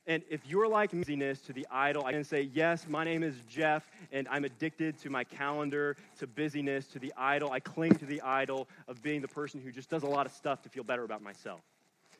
And 0.07 0.21
if 0.29 0.41
you're 0.47 0.67
like 0.67 0.91
busyness 0.91 1.41
to 1.41 1.53
the 1.53 1.65
idol, 1.71 2.05
I 2.05 2.11
can 2.11 2.23
say, 2.23 2.49
yes, 2.53 2.85
my 2.87 3.03
name 3.03 3.23
is 3.23 3.35
Jeff, 3.49 3.89
and 4.11 4.27
I'm 4.29 4.45
addicted 4.45 4.99
to 4.99 5.09
my 5.09 5.23
calendar, 5.23 5.97
to 6.19 6.27
busyness, 6.27 6.85
to 6.89 6.99
the 6.99 7.11
idol. 7.17 7.51
I 7.51 7.59
cling 7.59 7.95
to 7.95 8.05
the 8.05 8.21
idol 8.21 8.67
of 8.87 9.01
being 9.01 9.21
the 9.21 9.27
person 9.27 9.61
who 9.61 9.71
just 9.71 9.89
does 9.89 10.03
a 10.03 10.07
lot 10.07 10.27
of 10.27 10.31
stuff 10.31 10.61
to 10.63 10.69
feel 10.69 10.83
better 10.83 11.03
about 11.03 11.23
myself. 11.23 11.61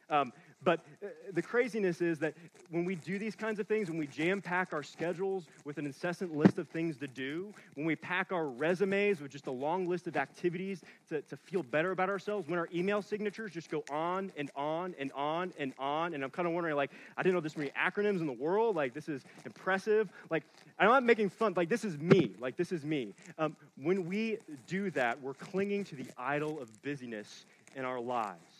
Um, 0.10 0.32
but 0.64 0.80
uh, 1.04 1.08
the 1.34 1.42
craziness 1.42 2.02
is 2.02 2.18
that 2.20 2.34
when 2.70 2.86
we 2.86 2.96
do 2.96 3.20
these 3.20 3.36
kinds 3.36 3.60
of 3.60 3.68
things, 3.68 3.90
when 3.90 4.00
we 4.00 4.08
jam 4.08 4.42
pack 4.42 4.74
our 4.74 4.82
schedules 4.82 5.46
with 5.64 5.78
an 5.78 5.86
incessant 5.86 6.36
list 6.36 6.58
of 6.58 6.68
things 6.70 6.98
to 6.98 7.08
do, 7.08 7.54
when 7.76 7.86
we 7.86 7.96
pack 7.96 8.32
our 8.32 8.48
resumes 8.48 9.22
with 9.22 9.32
just 9.32 9.48
a 9.48 9.52
long 9.52 9.88
list 9.88 10.08
of 10.08 10.18
activities 10.18 10.82
to, 11.10 11.22
to 11.24 11.38
feel 11.38 11.62
better 11.62 11.92
about 11.92 12.10
ourselves, 12.10 12.48
when 12.48 12.58
our 12.58 12.68
email 12.74 13.02
signatures 13.02 13.52
just 13.52 13.70
go 13.70 13.84
on 13.92 14.32
and 14.38 14.50
on 14.56 14.96
and 14.98 15.12
on 15.14 15.54
and 15.60 15.74
on, 15.78 16.14
and 16.14 16.24
I'm 16.24 16.32
kind 16.32 16.48
of 16.48 16.54
wondering, 16.54 16.76
like, 16.76 16.92
I 17.16 17.22
didn't 17.22 17.36
know 17.36 17.42
this 17.42 17.58
many 17.58 17.72
acronyms 17.72 18.20
in 18.20 18.26
the 18.26 18.34
world. 18.34 18.76
Like, 18.76 18.94
this 18.94 19.08
is 19.08 19.24
impressive. 19.46 20.10
Like, 20.32 20.44
I'm 20.80 20.88
not 20.88 21.04
making 21.04 21.30
fun. 21.30 21.54
Like, 21.56 21.70
this 21.70 21.86
is 21.86 21.98
me. 21.98 22.32
Like, 22.40 22.58
this 22.58 22.72
is 22.72 22.84
me. 22.84 23.14
Um, 23.38 23.56
when 23.78 24.06
we 24.06 24.40
do 24.68 24.90
that, 24.92 25.22
we're 25.22 25.36
clinging 25.36 25.84
to 25.86 25.96
the 25.96 26.08
idol 26.18 26.60
of 26.60 26.70
busyness 26.82 27.46
in 27.76 27.86
our 27.86 28.00
lives. 28.00 28.55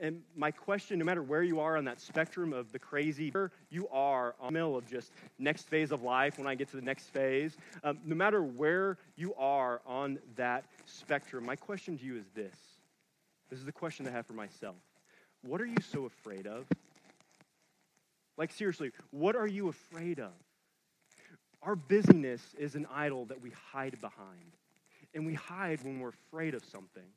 And 0.00 0.20
my 0.36 0.50
question, 0.50 0.98
no 0.98 1.04
matter 1.06 1.22
where 1.22 1.42
you 1.42 1.60
are 1.60 1.78
on 1.78 1.86
that 1.86 1.98
spectrum 1.98 2.52
of 2.52 2.70
the 2.72 2.78
crazy, 2.78 3.32
you 3.70 3.88
are 3.88 4.34
on 4.38 4.48
the 4.48 4.52
middle 4.52 4.76
of 4.76 4.86
just 4.86 5.12
next 5.38 5.66
phase 5.68 5.92
of 5.92 6.02
life 6.02 6.36
when 6.36 6.46
I 6.46 6.54
get 6.54 6.68
to 6.70 6.76
the 6.76 6.82
next 6.82 7.06
phase, 7.06 7.56
um, 7.82 7.98
no 8.04 8.14
matter 8.14 8.42
where 8.42 8.98
you 9.16 9.34
are 9.34 9.80
on 9.86 10.18
that 10.36 10.66
spectrum, 10.84 11.46
my 11.46 11.56
question 11.56 11.96
to 11.96 12.04
you 12.04 12.16
is 12.16 12.26
this. 12.34 12.54
This 13.48 13.58
is 13.58 13.64
the 13.64 13.72
question 13.72 14.06
I 14.06 14.10
have 14.10 14.26
for 14.26 14.34
myself. 14.34 14.76
What 15.42 15.60
are 15.62 15.66
you 15.66 15.80
so 15.80 16.04
afraid 16.04 16.46
of? 16.46 16.66
Like, 18.36 18.52
seriously, 18.52 18.92
what 19.10 19.36
are 19.36 19.46
you 19.46 19.68
afraid 19.68 20.20
of? 20.20 20.32
Our 21.62 21.76
busyness 21.76 22.42
is 22.58 22.74
an 22.74 22.86
idol 22.94 23.24
that 23.26 23.40
we 23.40 23.52
hide 23.72 23.98
behind. 24.02 24.52
And 25.14 25.24
we 25.24 25.32
hide 25.32 25.82
when 25.82 25.98
we're 25.98 26.10
afraid 26.10 26.54
of 26.54 26.62
something. 26.66 27.08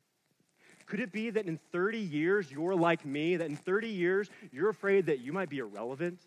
Could 0.86 1.00
it 1.00 1.12
be 1.12 1.30
that 1.30 1.46
in 1.46 1.58
30 1.70 1.98
years 1.98 2.50
you're 2.50 2.74
like 2.74 3.04
me, 3.04 3.36
that 3.36 3.48
in 3.48 3.56
30 3.56 3.88
years 3.88 4.30
you're 4.52 4.68
afraid 4.68 5.06
that 5.06 5.20
you 5.20 5.32
might 5.32 5.48
be 5.48 5.58
irrelevant? 5.58 6.20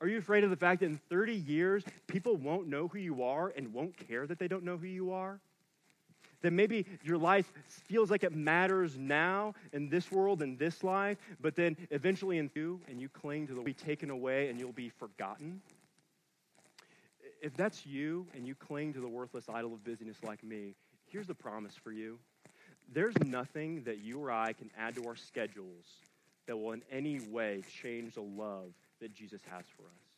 Are 0.00 0.08
you 0.08 0.18
afraid 0.18 0.44
of 0.44 0.50
the 0.50 0.56
fact 0.56 0.80
that 0.80 0.86
in 0.86 1.00
30 1.10 1.34
years 1.34 1.84
people 2.06 2.36
won't 2.36 2.66
know 2.68 2.88
who 2.88 2.98
you 2.98 3.22
are 3.22 3.52
and 3.54 3.72
won't 3.72 3.96
care 3.96 4.26
that 4.26 4.38
they 4.38 4.48
don't 4.48 4.64
know 4.64 4.78
who 4.78 4.86
you 4.86 5.12
are? 5.12 5.40
That 6.40 6.54
maybe 6.54 6.86
your 7.02 7.18
life 7.18 7.52
feels 7.66 8.10
like 8.10 8.24
it 8.24 8.34
matters 8.34 8.96
now 8.96 9.54
in 9.74 9.90
this 9.90 10.10
world 10.10 10.40
and 10.40 10.58
this 10.58 10.82
life, 10.82 11.18
but 11.38 11.54
then 11.54 11.76
eventually 11.90 12.38
in 12.38 12.50
you 12.54 12.80
and 12.88 12.98
you 12.98 13.10
cling 13.10 13.46
to 13.48 13.54
the 13.54 13.60
be 13.60 13.74
taken 13.74 14.08
away 14.08 14.48
and 14.48 14.58
you'll 14.58 14.72
be 14.72 14.88
forgotten? 14.88 15.60
If 17.42 17.54
that's 17.56 17.84
you 17.84 18.26
and 18.34 18.46
you 18.46 18.54
cling 18.54 18.94
to 18.94 19.00
the 19.00 19.08
worthless 19.08 19.50
idol 19.50 19.74
of 19.74 19.84
busyness 19.84 20.16
like 20.22 20.42
me, 20.42 20.74
here's 21.06 21.26
the 21.26 21.34
promise 21.34 21.74
for 21.74 21.92
you 21.92 22.18
there's 22.92 23.18
nothing 23.24 23.84
that 23.84 23.98
you 23.98 24.18
or 24.18 24.30
I 24.30 24.52
can 24.52 24.70
add 24.78 24.96
to 24.96 25.06
our 25.06 25.16
schedules 25.16 25.84
that 26.46 26.56
will 26.56 26.72
in 26.72 26.82
any 26.90 27.20
way 27.20 27.62
change 27.82 28.14
the 28.14 28.22
love 28.22 28.72
that 29.00 29.14
Jesus 29.14 29.40
has 29.50 29.64
for 29.76 29.82
us. 29.82 30.10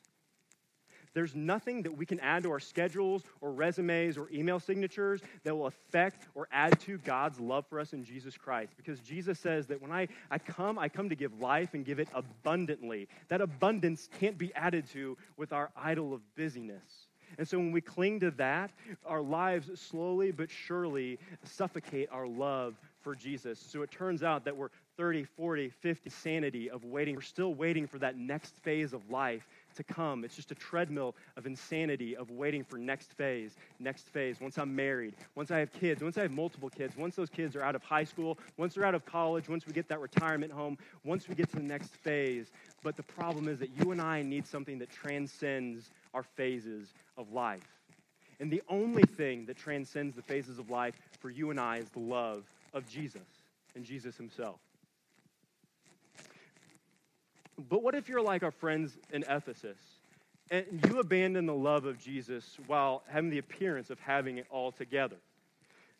There's 1.14 1.34
nothing 1.34 1.82
that 1.82 1.94
we 1.94 2.06
can 2.06 2.20
add 2.20 2.44
to 2.44 2.50
our 2.50 2.60
schedules 2.60 3.22
or 3.42 3.52
resumes 3.52 4.16
or 4.16 4.28
email 4.32 4.58
signatures 4.58 5.20
that 5.44 5.54
will 5.54 5.66
affect 5.66 6.26
or 6.34 6.48
add 6.50 6.80
to 6.80 6.96
God's 6.98 7.38
love 7.38 7.66
for 7.66 7.80
us 7.80 7.92
in 7.92 8.02
Jesus 8.02 8.36
Christ. 8.36 8.72
Because 8.76 8.98
Jesus 9.00 9.38
says 9.38 9.66
that 9.66 9.82
when 9.82 9.92
I, 9.92 10.08
I 10.30 10.38
come, 10.38 10.78
I 10.78 10.88
come 10.88 11.10
to 11.10 11.14
give 11.14 11.38
life 11.38 11.74
and 11.74 11.84
give 11.84 11.98
it 11.98 12.08
abundantly. 12.14 13.08
That 13.28 13.42
abundance 13.42 14.08
can't 14.20 14.38
be 14.38 14.54
added 14.54 14.88
to 14.92 15.18
with 15.36 15.52
our 15.52 15.70
idol 15.76 16.14
of 16.14 16.22
busyness. 16.34 17.01
And 17.38 17.46
so 17.46 17.58
when 17.58 17.72
we 17.72 17.80
cling 17.80 18.20
to 18.20 18.30
that, 18.32 18.70
our 19.06 19.22
lives 19.22 19.70
slowly 19.80 20.32
but 20.32 20.50
surely 20.50 21.18
suffocate 21.44 22.08
our 22.12 22.26
love 22.26 22.74
for 23.00 23.14
Jesus. 23.14 23.58
So 23.58 23.82
it 23.82 23.90
turns 23.90 24.22
out 24.22 24.44
that 24.44 24.56
we're 24.56 24.70
30, 24.96 25.24
40, 25.24 25.70
50 25.70 26.10
sanity 26.10 26.70
of 26.70 26.84
waiting. 26.84 27.14
We're 27.14 27.22
still 27.22 27.54
waiting 27.54 27.86
for 27.86 27.98
that 27.98 28.16
next 28.16 28.56
phase 28.58 28.92
of 28.92 29.10
life 29.10 29.46
to 29.74 29.84
come. 29.84 30.24
It's 30.24 30.36
just 30.36 30.50
a 30.50 30.54
treadmill 30.54 31.14
of 31.36 31.46
insanity 31.46 32.16
of 32.16 32.30
waiting 32.30 32.64
for 32.64 32.78
next 32.78 33.12
phase, 33.12 33.56
next 33.78 34.08
phase. 34.08 34.40
Once 34.40 34.58
I'm 34.58 34.74
married, 34.74 35.14
once 35.34 35.50
I 35.50 35.58
have 35.58 35.72
kids, 35.72 36.02
once 36.02 36.18
I 36.18 36.22
have 36.22 36.30
multiple 36.30 36.68
kids, 36.68 36.96
once 36.96 37.16
those 37.16 37.30
kids 37.30 37.56
are 37.56 37.62
out 37.62 37.74
of 37.74 37.82
high 37.82 38.04
school, 38.04 38.38
once 38.56 38.74
they're 38.74 38.84
out 38.84 38.94
of 38.94 39.04
college, 39.04 39.48
once 39.48 39.66
we 39.66 39.72
get 39.72 39.88
that 39.88 40.00
retirement 40.00 40.52
home, 40.52 40.78
once 41.04 41.28
we 41.28 41.34
get 41.34 41.50
to 41.50 41.56
the 41.56 41.62
next 41.62 41.94
phase. 41.96 42.50
But 42.82 42.96
the 42.96 43.02
problem 43.02 43.48
is 43.48 43.58
that 43.58 43.70
you 43.78 43.92
and 43.92 44.00
I 44.00 44.22
need 44.22 44.46
something 44.46 44.78
that 44.78 44.90
transcends 44.90 45.90
our 46.14 46.22
phases 46.22 46.92
of 47.16 47.32
life. 47.32 47.66
And 48.40 48.50
the 48.50 48.62
only 48.68 49.04
thing 49.04 49.46
that 49.46 49.56
transcends 49.56 50.16
the 50.16 50.22
phases 50.22 50.58
of 50.58 50.68
life 50.68 50.94
for 51.20 51.30
you 51.30 51.50
and 51.50 51.60
I 51.60 51.76
is 51.76 51.88
the 51.90 52.00
love 52.00 52.44
of 52.74 52.88
Jesus 52.88 53.22
and 53.76 53.84
Jesus 53.84 54.16
himself. 54.16 54.58
But 57.68 57.82
what 57.82 57.94
if 57.94 58.08
you're 58.08 58.22
like 58.22 58.42
our 58.42 58.50
friends 58.50 58.96
in 59.12 59.24
Ephesus 59.28 59.78
and 60.50 60.66
you 60.86 60.98
abandon 60.98 61.46
the 61.46 61.54
love 61.54 61.84
of 61.84 61.98
Jesus 61.98 62.58
while 62.66 63.02
having 63.08 63.30
the 63.30 63.38
appearance 63.38 63.90
of 63.90 63.98
having 64.00 64.38
it 64.38 64.46
all 64.50 64.72
together? 64.72 65.16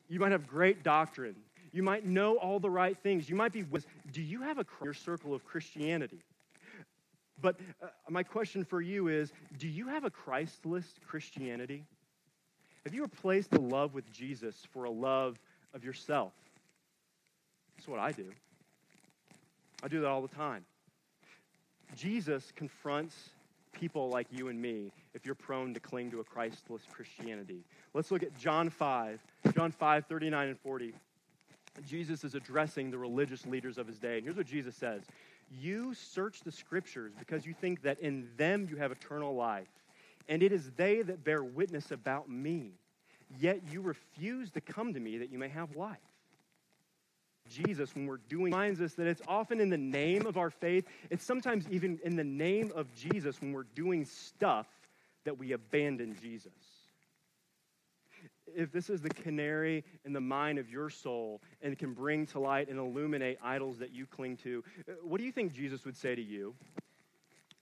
You 0.09 0.21
might 0.21 0.33
have 0.33 0.47
great 0.47 0.83
doctrine. 0.83 1.37
You 1.73 1.83
might 1.83 2.05
know 2.05 2.37
all 2.37 2.61
the 2.61 2.71
right 2.71 2.97
things. 2.99 3.29
You 3.29 3.37
might 3.37 3.53
be. 3.53 3.65
Do 4.13 4.21
you 4.21 4.43
have 4.43 4.59
a 4.59 4.67
your 4.85 4.93
circle 4.95 5.35
of 5.35 5.45
Christianity? 5.45 6.21
But 7.41 7.57
uh, 7.83 7.87
my 8.09 8.23
question 8.23 8.65
for 8.65 8.81
you 8.81 9.09
is 9.09 9.33
do 9.59 9.69
you 9.69 9.89
have 9.89 10.05
a 10.05 10.11
Christless 10.11 10.87
Christianity? 11.07 11.85
Have 12.85 12.95
you 12.95 13.03
replaced 13.03 13.51
the 13.51 13.61
love 13.61 13.95
with 13.95 14.11
Jesus 14.13 14.57
for 14.73 14.85
a 14.85 14.91
love 14.91 15.39
of 15.73 15.85
yourself? 15.85 16.33
That's 17.77 17.89
what 17.89 18.01
I 18.01 18.13
do. 18.13 18.27
I 19.83 19.89
do 19.89 20.01
that 20.01 20.09
all 20.09 20.23
the 20.23 20.35
time. 20.35 20.65
Jesus 21.97 22.53
confronts 22.57 23.31
people 23.73 24.09
like 24.09 24.27
you 24.31 24.49
and 24.49 24.61
me 24.61 24.93
if 25.15 25.27
you're 25.27 25.35
prone 25.35 25.75
to 25.75 25.81
cling 25.81 26.11
to 26.11 26.21
a 26.21 26.25
Christless 26.25 26.83
Christianity. 26.91 27.65
Let's 27.95 28.11
look 28.11 28.23
at 28.23 28.37
John 28.39 28.71
5, 28.71 29.21
John 29.55 29.73
5, 29.73 30.07
39 30.07 30.49
and 30.49 30.59
40. 30.61 30.95
Jesus 31.87 32.25
is 32.25 32.35
addressing 32.35 32.91
the 32.91 32.99
religious 32.99 33.47
leaders 33.47 33.79
of 33.79 33.87
his 33.87 33.99
day. 33.99 34.17
And 34.17 34.25
here's 34.25 34.37
what 34.37 34.47
Jesus 34.47 34.77
says 34.77 35.03
You 35.51 35.95
search 35.95 36.41
the 36.41 36.53
scriptures 36.53 37.13
because 37.19 37.47
you 37.47 37.55
think 37.55 37.83
that 37.83 37.99
in 38.01 38.29
them 38.37 38.67
you 38.71 38.77
have 38.77 38.93
eternal 38.93 39.35
life, 39.35 39.69
and 40.29 40.43
it 40.43 40.53
is 40.53 40.71
they 40.77 41.03
that 41.03 41.25
bear 41.25 41.43
witness 41.43 41.91
about 41.91 42.29
me. 42.31 42.73
Yet 43.41 43.63
you 43.71 43.81
refuse 43.81 44.51
to 44.51 44.61
come 44.61 44.93
to 44.93 45.01
me 45.01 45.19
that 45.19 45.31
you 45.31 45.39
may 45.39 45.49
have 45.49 45.75
life. 45.75 45.99
Jesus, 47.53 47.95
when 47.95 48.07
we're 48.07 48.21
doing, 48.29 48.47
reminds 48.47 48.81
us 48.81 48.95
that 48.95 49.07
it's 49.07 49.23
often 49.29 49.61
in 49.61 49.69
the 49.69 49.79
name 49.79 50.27
of 50.27 50.37
our 50.37 50.51
faith, 50.51 50.87
it's 51.11 51.25
sometimes 51.25 51.67
even 51.71 51.99
in 52.05 52.17
the 52.17 52.25
name 52.25 52.73
of 52.75 52.93
Jesus 52.95 53.41
when 53.41 53.53
we're 53.53 53.67
doing 53.75 54.05
stuff 54.05 54.67
that 55.25 55.39
we 55.39 55.53
abandon 55.53 56.17
Jesus 56.21 56.53
if 58.55 58.73
this 58.73 58.91
is 58.91 59.01
the 59.01 59.11
canary 59.11 59.85
in 60.05 60.13
the 60.13 60.21
mine 60.21 60.59
of 60.59 60.69
your 60.69 60.91
soul 60.91 61.41
and 61.63 61.79
can 61.79 61.93
bring 61.93 62.27
to 62.27 62.39
light 62.39 62.69
and 62.69 62.79
illuminate 62.79 63.39
idols 63.43 63.79
that 63.79 63.93
you 63.93 64.07
cling 64.07 64.37
to, 64.39 64.63
uh, 64.89 64.93
what 65.03 65.19
do 65.19 65.25
you 65.25 65.33
think 65.33 65.53
Jesus 65.53 65.85
would 65.85 65.97
say 65.97 66.15
to 66.15 66.23
you? 66.23 66.55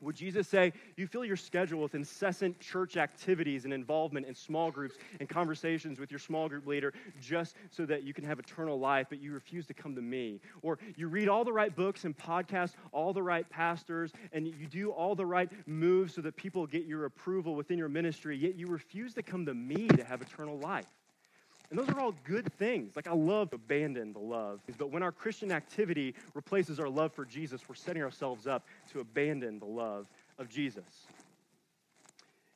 Would 0.01 0.17
Jesus 0.17 0.49
say, 0.49 0.73
You 0.97 1.07
fill 1.07 1.25
your 1.25 1.37
schedule 1.37 1.81
with 1.83 1.95
incessant 1.95 2.59
church 2.59 2.97
activities 2.97 3.65
and 3.65 3.73
involvement 3.73 4.27
in 4.27 4.35
small 4.35 4.71
groups 4.71 4.97
and 5.19 5.29
conversations 5.29 6.01
with 6.01 6.11
your 6.11 6.19
small 6.19 6.49
group 6.49 6.67
leader 6.67 6.93
just 7.21 7.57
so 7.71 7.85
that 7.87 8.03
you 8.03 8.15
can 8.15 8.25
have 8.25 8.39
eternal 8.39 8.79
life, 8.79 9.07
but 9.11 9.21
you 9.21 9.33
refuse 9.33 9.67
to 9.67 9.75
come 9.75 9.95
to 9.95 10.03
me? 10.03 10.41
Or 10.63 10.79
you 10.97 11.09
read 11.09 11.29
all 11.29 11.45
the 11.45 11.53
right 11.53 11.75
books 11.75 12.05
and 12.05 12.17
podcasts, 12.17 12.75
all 12.93 13.13
the 13.13 13.23
right 13.23 13.49
pastors, 13.51 14.13
and 14.33 14.47
you 14.47 14.67
do 14.67 14.91
all 14.91 15.15
the 15.15 15.27
right 15.27 15.51
moves 15.67 16.15
so 16.15 16.23
that 16.23 16.37
people 16.37 16.67
get 16.67 16.85
your 16.85 17.05
approval 17.05 17.55
within 17.55 17.79
your 17.79 17.89
ministry, 17.89 18.37
yet 18.37 18.55
you 18.57 18.67
refuse 18.67 19.15
to 19.15 19.23
come 19.23 19.45
to 19.47 19.55
me 19.55 19.89
to 19.89 20.05
have 20.05 20.23
eternal 20.23 20.59
life? 20.59 20.87
And 21.71 21.79
those 21.79 21.89
are 21.89 22.01
all 22.01 22.15
good 22.25 22.53
things. 22.55 22.97
Like, 22.97 23.07
I 23.07 23.13
love 23.13 23.51
to 23.51 23.57
abandon 23.57 24.13
the 24.13 24.19
love. 24.19 24.61
But 24.77 24.91
when 24.91 25.05
our 25.05 25.13
Christian 25.13 25.53
activity 25.53 26.15
replaces 26.35 26.81
our 26.81 26.89
love 26.89 27.13
for 27.13 27.25
Jesus, 27.25 27.61
we're 27.69 27.77
setting 27.77 28.03
ourselves 28.03 28.49
up 28.49 28.67
to 28.93 29.01
abandon 29.01 29.61
the 29.61 29.67
love 29.67 30.07
of 30.39 30.49
Jesus. 30.49 31.07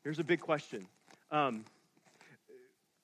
Here's 0.02 0.18
a 0.18 0.24
big 0.24 0.40
question 0.40 0.86
um, 1.30 1.64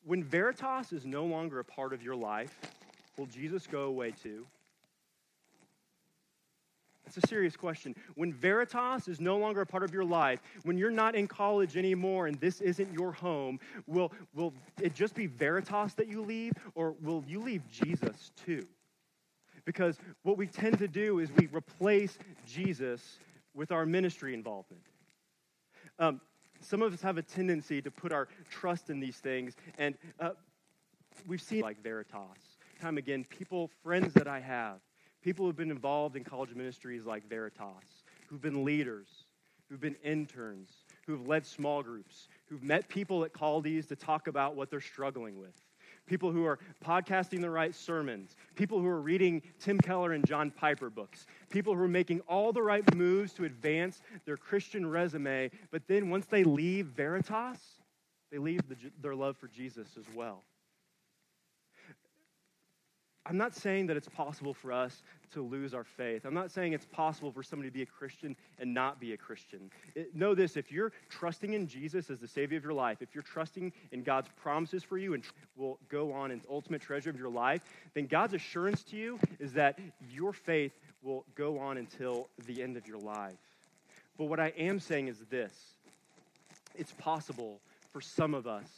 When 0.05 0.25
Veritas 0.25 0.93
is 0.93 1.07
no 1.07 1.25
longer 1.25 1.61
a 1.61 1.65
part 1.65 1.93
of 1.93 2.03
your 2.03 2.17
life, 2.17 2.59
will 3.17 3.27
Jesus 3.27 3.69
go 3.69 3.83
away 3.83 4.11
too? 4.11 4.47
It's 7.11 7.25
a 7.25 7.27
serious 7.27 7.57
question. 7.57 7.97
When 8.15 8.33
Veritas 8.33 9.09
is 9.09 9.21
no 9.21 9.37
longer 9.37 9.63
a 9.63 9.67
part 9.67 9.83
of 9.83 9.93
your 9.93 10.05
life, 10.05 10.41
when 10.63 10.79
you're 10.79 10.93
not 10.93 11.17
in 11.17 11.27
college 11.27 11.77
anymore 11.77 12.29
and 12.29 12.39
this 12.39 12.61
isn't 12.61 12.93
your 12.93 13.11
home, 13.11 13.59
will, 13.89 14.13
will 14.33 14.55
it 14.81 14.95
just 14.95 15.17
be 15.17 15.27
Veritas 15.27 15.95
that 15.95 16.07
you 16.07 16.23
leave, 16.23 16.53
or 16.77 16.95
will 17.03 17.25
you 17.27 17.41
leave 17.41 17.69
Jesus 17.69 18.31
too? 18.47 18.65
Because 19.65 19.99
what 20.23 20.39
we 20.39 20.47
tend 20.47 20.79
to 20.79 20.87
do 20.87 21.19
is 21.19 21.33
we 21.33 21.49
replace 21.49 22.17
Jesus 22.47 23.19
with 23.55 23.73
our 23.73 23.85
ministry 23.85 24.33
involvement. 24.33 24.83
Um, 25.99 26.21
some 26.61 26.81
of 26.81 26.95
us 26.95 27.03
have 27.03 27.19
a 27.19 27.23
tendency 27.23 27.83
to 27.83 27.91
put 27.91 28.13
our 28.13 28.29
trust 28.49 28.89
in 28.89 29.01
these 29.01 29.17
things, 29.17 29.57
and 29.79 29.97
uh, 30.21 30.31
we've 31.27 31.43
seen 31.43 31.63
like 31.63 31.83
Veritas. 31.83 32.39
Time 32.81 32.99
again, 32.99 33.25
people, 33.25 33.69
friends 33.83 34.15
that 34.15 34.29
I 34.29 34.39
have, 34.39 34.79
people 35.23 35.47
who've 35.47 35.57
been 35.57 35.71
involved 35.71 36.17
in 36.17 36.25
college 36.25 36.55
ministries 36.55 37.05
like 37.05 37.29
Veritas, 37.29 38.05
who've 38.29 38.41
been 38.41 38.65
leaders, 38.65 39.09
who've 39.69 39.81
been 39.81 39.97
interns, 40.03 40.71
who've 41.07 41.27
led 41.27 41.47
small 41.47 41.83
groups, 41.83 42.29
who've 42.49 42.63
met 42.63 42.89
people 42.89 43.25
at 43.25 43.33
Caldies 43.33 43.87
to 43.89 43.97
talk 43.97 44.27
about 44.27 44.57
what 44.57 44.71
they're 44.71 44.81
struggling 44.81 45.39
with. 45.39 45.55
People 46.07 46.33
who 46.33 46.45
are 46.45 46.59
podcasting 46.85 47.41
the 47.41 47.51
right 47.51 47.75
sermons, 47.75 48.35
people 48.57 48.81
who 48.81 48.87
are 48.87 49.01
reading 49.01 49.43
Tim 49.61 49.79
Keller 49.79 50.13
and 50.13 50.27
John 50.27 50.51
Piper 50.51 50.91
books, 50.91 51.27
people 51.51 51.75
who 51.75 51.83
are 51.83 51.89
making 51.89 52.21
all 52.23 52.53
the 52.53 52.63
right 52.63 52.83
moves 52.97 53.33
to 53.35 53.45
advance 53.45 54.03
their 54.25 54.37
Christian 54.37 54.89
resume, 54.89 55.51
but 55.71 55.87
then 55.87 56.11
once 56.11 56.27
they 56.27 56.43
leave 56.43 56.87
Veritas, 56.87 57.59
they 58.33 58.39
leave 58.39 58.61
the, 58.69 58.77
their 59.01 59.15
love 59.15 59.37
for 59.37 59.49
Jesus 59.49 59.89
as 59.97 60.05
well. 60.15 60.43
I'm 63.27 63.37
not 63.37 63.55
saying 63.55 63.87
that 63.89 63.97
it's 63.97 64.09
possible 64.09 64.55
for 64.55 64.73
us 64.73 65.03
to 65.33 65.43
lose 65.43 65.75
our 65.75 65.85
faith. 65.85 66.25
I'm 66.25 66.35
not 66.35 66.51
saying 66.51 66.73
it's 66.73 66.87
possible 66.87 67.31
for 67.31 67.43
somebody 67.43 67.69
to 67.69 67.73
be 67.73 67.83
a 67.83 67.87
Christian 67.87 68.35
and 68.59 68.73
not 68.73 68.99
be 68.99 69.13
a 69.13 69.17
Christian. 69.17 69.71
It, 69.95 70.15
know 70.15 70.35
this 70.35 70.57
if 70.57 70.73
you're 70.73 70.93
trusting 71.11 71.53
in 71.53 71.67
Jesus 71.67 72.09
as 72.09 72.19
the 72.19 72.27
Savior 72.27 72.57
of 72.57 72.65
your 72.65 72.73
life, 72.73 73.03
if 73.03 73.15
you're 73.15 73.23
trusting 73.23 73.73
in 73.93 74.03
God's 74.03 74.29
promises 74.41 74.83
for 74.83 74.97
you 74.97 75.15
and 75.15 75.23
will 75.57 75.79
go 75.91 76.13
on 76.13 76.31
in 76.31 76.41
ultimate 76.51 76.81
treasure 76.81 77.11
of 77.11 77.19
your 77.19 77.29
life, 77.29 77.63
then 77.95 78.07
God's 78.07 78.35
assurance 78.35 78.83
to 78.85 78.97
you 78.97 79.19
is 79.39 79.53
that 79.53 79.79
your 80.11 80.33
faith 80.33 80.73
will 81.03 81.25
go 81.35 81.59
on 81.59 81.77
until 81.77 82.29
the 82.47 82.63
end 82.63 82.77
of 82.77 82.89
your 82.89 82.99
life. 82.99 83.37
But 84.17 84.27
what 84.27 84.41
I 84.41 84.49
am 84.57 84.81
saying 84.81 85.09
is 85.09 85.19
this 85.31 85.53
it's 86.75 86.93
possible 86.93 87.61
for 87.93 88.01
some 88.01 88.33
of 88.33 88.47
us 88.47 88.69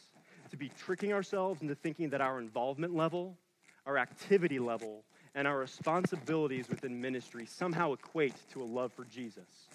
to 0.51 0.57
be 0.57 0.69
tricking 0.77 1.13
ourselves 1.13 1.61
into 1.61 1.75
thinking 1.75 2.09
that 2.09 2.21
our 2.21 2.39
involvement 2.39 2.95
level 2.95 3.37
our 3.85 3.97
activity 3.97 4.59
level, 4.59 5.03
and 5.35 5.47
our 5.47 5.57
responsibilities 5.57 6.69
within 6.69 7.01
ministry 7.01 7.45
somehow 7.45 7.93
equate 7.93 8.35
to 8.51 8.61
a 8.61 8.63
love 8.63 8.93
for 8.93 9.05
Jesus. 9.05 9.67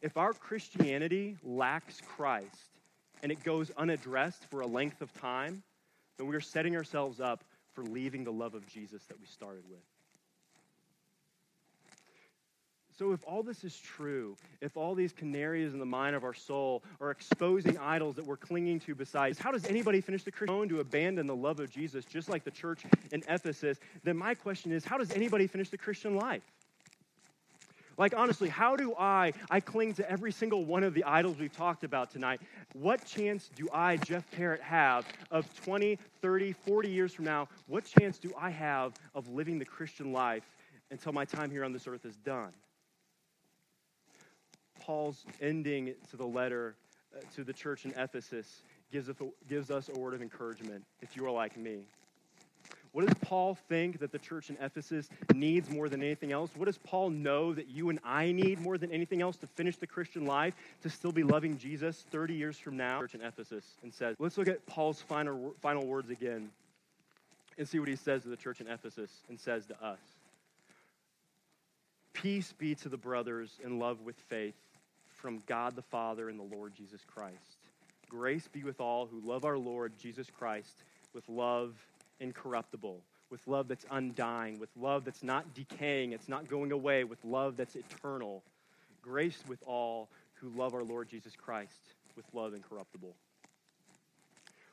If 0.00 0.16
our 0.16 0.32
Christianity 0.32 1.36
lacks 1.44 2.00
Christ 2.16 2.70
and 3.22 3.30
it 3.30 3.44
goes 3.44 3.70
unaddressed 3.76 4.44
for 4.50 4.60
a 4.60 4.66
length 4.66 5.00
of 5.00 5.12
time, 5.14 5.62
then 6.18 6.26
we're 6.26 6.40
setting 6.40 6.76
ourselves 6.76 7.20
up 7.20 7.44
for 7.72 7.84
leaving 7.84 8.24
the 8.24 8.32
love 8.32 8.54
of 8.54 8.66
Jesus 8.66 9.04
that 9.04 9.20
we 9.20 9.26
started 9.26 9.62
with. 9.70 9.80
So, 12.98 13.12
if 13.12 13.20
all 13.26 13.42
this 13.42 13.64
is 13.64 13.78
true, 13.78 14.36
if 14.60 14.76
all 14.76 14.94
these 14.94 15.12
canaries 15.12 15.72
in 15.72 15.78
the 15.78 15.86
mine 15.86 16.14
of 16.14 16.24
our 16.24 16.34
soul 16.34 16.82
are 17.00 17.10
exposing 17.10 17.78
idols 17.78 18.16
that 18.16 18.26
we're 18.26 18.36
clinging 18.36 18.80
to 18.80 18.94
besides, 18.94 19.38
how 19.38 19.50
does 19.50 19.64
anybody 19.64 20.00
finish 20.00 20.24
the 20.24 20.30
Christian 20.30 20.68
to 20.68 20.80
abandon 20.80 21.26
the 21.26 21.36
love 21.36 21.58
of 21.58 21.70
Jesus, 21.70 22.04
just 22.04 22.28
like 22.28 22.44
the 22.44 22.50
church 22.50 22.82
in 23.10 23.22
Ephesus? 23.28 23.78
Then 24.04 24.16
my 24.16 24.34
question 24.34 24.72
is, 24.72 24.84
how 24.84 24.98
does 24.98 25.10
anybody 25.12 25.46
finish 25.46 25.70
the 25.70 25.78
Christian 25.78 26.16
life? 26.16 26.42
Like, 27.98 28.14
honestly, 28.16 28.48
how 28.48 28.76
do 28.76 28.94
I, 28.98 29.32
I 29.50 29.60
cling 29.60 29.94
to 29.94 30.10
every 30.10 30.32
single 30.32 30.64
one 30.64 30.82
of 30.82 30.94
the 30.94 31.04
idols 31.04 31.38
we've 31.38 31.54
talked 31.54 31.84
about 31.84 32.10
tonight? 32.10 32.40
What 32.72 33.04
chance 33.06 33.50
do 33.54 33.68
I, 33.72 33.96
Jeff 33.96 34.30
Parrott, 34.32 34.62
have 34.62 35.06
of 35.30 35.46
20, 35.64 35.98
30, 36.20 36.52
40 36.52 36.90
years 36.90 37.12
from 37.12 37.26
now? 37.26 37.48
What 37.66 37.84
chance 37.84 38.18
do 38.18 38.32
I 38.38 38.50
have 38.50 38.94
of 39.14 39.28
living 39.28 39.58
the 39.58 39.64
Christian 39.64 40.12
life 40.12 40.44
until 40.90 41.12
my 41.12 41.24
time 41.24 41.50
here 41.50 41.64
on 41.64 41.72
this 41.72 41.86
earth 41.86 42.04
is 42.04 42.16
done? 42.16 42.52
Paul's 44.84 45.24
ending 45.40 45.94
to 46.10 46.16
the 46.16 46.26
letter 46.26 46.74
uh, 47.14 47.20
to 47.36 47.44
the 47.44 47.52
church 47.52 47.84
in 47.84 47.92
Ephesus 47.96 48.62
gives 48.90 49.08
us, 49.08 49.16
a, 49.20 49.24
gives 49.48 49.70
us 49.70 49.88
a 49.94 49.98
word 49.98 50.14
of 50.14 50.22
encouragement 50.22 50.84
if 51.00 51.16
you 51.16 51.24
are 51.26 51.30
like 51.30 51.56
me. 51.56 51.80
What 52.92 53.06
does 53.06 53.16
Paul 53.22 53.54
think 53.68 54.00
that 54.00 54.12
the 54.12 54.18
church 54.18 54.50
in 54.50 54.58
Ephesus 54.60 55.08
needs 55.34 55.70
more 55.70 55.88
than 55.88 56.02
anything 56.02 56.30
else? 56.30 56.50
What 56.54 56.66
does 56.66 56.76
Paul 56.76 57.08
know 57.08 57.54
that 57.54 57.68
you 57.68 57.88
and 57.88 57.98
I 58.04 58.32
need 58.32 58.60
more 58.60 58.76
than 58.76 58.92
anything 58.92 59.22
else 59.22 59.38
to 59.38 59.46
finish 59.46 59.76
the 59.76 59.86
Christian 59.86 60.26
life, 60.26 60.52
to 60.82 60.90
still 60.90 61.12
be 61.12 61.22
loving 61.22 61.56
Jesus 61.56 62.04
30 62.10 62.34
years 62.34 62.58
from 62.58 62.76
now? 62.76 63.00
Church 63.00 63.14
in 63.14 63.22
Ephesus 63.22 63.64
and 63.82 63.94
says, 63.94 64.16
let's 64.18 64.36
look 64.36 64.48
at 64.48 64.66
Paul's 64.66 65.00
final, 65.00 65.54
final 65.62 65.86
words 65.86 66.10
again 66.10 66.50
and 67.56 67.66
see 67.66 67.78
what 67.78 67.88
he 67.88 67.96
says 67.96 68.22
to 68.22 68.28
the 68.28 68.36
church 68.36 68.60
in 68.60 68.68
Ephesus 68.68 69.10
and 69.30 69.40
says 69.40 69.64
to 69.66 69.84
us. 69.84 69.98
Peace 72.12 72.52
be 72.58 72.74
to 72.74 72.90
the 72.90 72.98
brothers 72.98 73.58
in 73.64 73.78
love 73.78 74.02
with 74.02 74.16
faith 74.28 74.54
from 75.22 75.40
God 75.46 75.76
the 75.76 75.82
Father 75.82 76.28
and 76.28 76.38
the 76.38 76.56
Lord 76.56 76.74
Jesus 76.74 77.00
Christ. 77.06 77.36
Grace 78.08 78.48
be 78.52 78.64
with 78.64 78.80
all 78.80 79.06
who 79.06 79.20
love 79.20 79.44
our 79.44 79.56
Lord 79.56 79.92
Jesus 79.96 80.26
Christ 80.36 80.82
with 81.14 81.28
love 81.28 81.76
incorruptible, 82.18 83.00
with 83.30 83.46
love 83.46 83.68
that's 83.68 83.86
undying, 83.90 84.58
with 84.58 84.70
love 84.76 85.04
that's 85.04 85.22
not 85.22 85.54
decaying, 85.54 86.12
it's 86.12 86.28
not 86.28 86.48
going 86.48 86.72
away, 86.72 87.04
with 87.04 87.24
love 87.24 87.56
that's 87.56 87.76
eternal. 87.76 88.42
Grace 89.00 89.40
with 89.46 89.62
all 89.64 90.08
who 90.34 90.48
love 90.50 90.74
our 90.74 90.82
Lord 90.82 91.08
Jesus 91.08 91.34
Christ 91.36 91.78
with 92.16 92.26
love 92.34 92.52
incorruptible. 92.52 93.14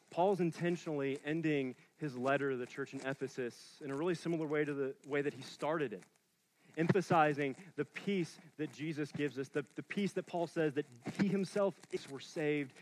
Paul's 0.10 0.40
intentionally 0.40 1.20
ending 1.24 1.76
his 1.98 2.18
letter 2.18 2.52
to 2.52 2.58
the 2.58 2.66
church 2.66 2.94
in 2.94 3.02
Ephesus 3.06 3.56
in 3.84 3.92
a 3.92 3.96
really 3.96 4.16
similar 4.16 4.48
way 4.48 4.66
to 4.66 4.74
the 4.74 4.96
way 5.08 5.22
that 5.22 5.36
he 5.36 5.44
started 5.44 5.94
it 5.94 6.04
emphasizing 6.80 7.56
the 7.76 7.86
peace 7.86 8.40
that 8.58 8.74
Jesus 8.74 9.12
gives 9.12 9.38
us, 9.38 9.50
the, 9.50 9.66
the 9.76 9.84
peace 9.84 10.14
that 10.14 10.26
Paul 10.26 10.48
says 10.48 10.74
that 10.74 10.86
he 11.20 11.28
himself 11.28 11.76
is, 11.92 12.10
we're 12.10 12.20
saved, 12.20 12.74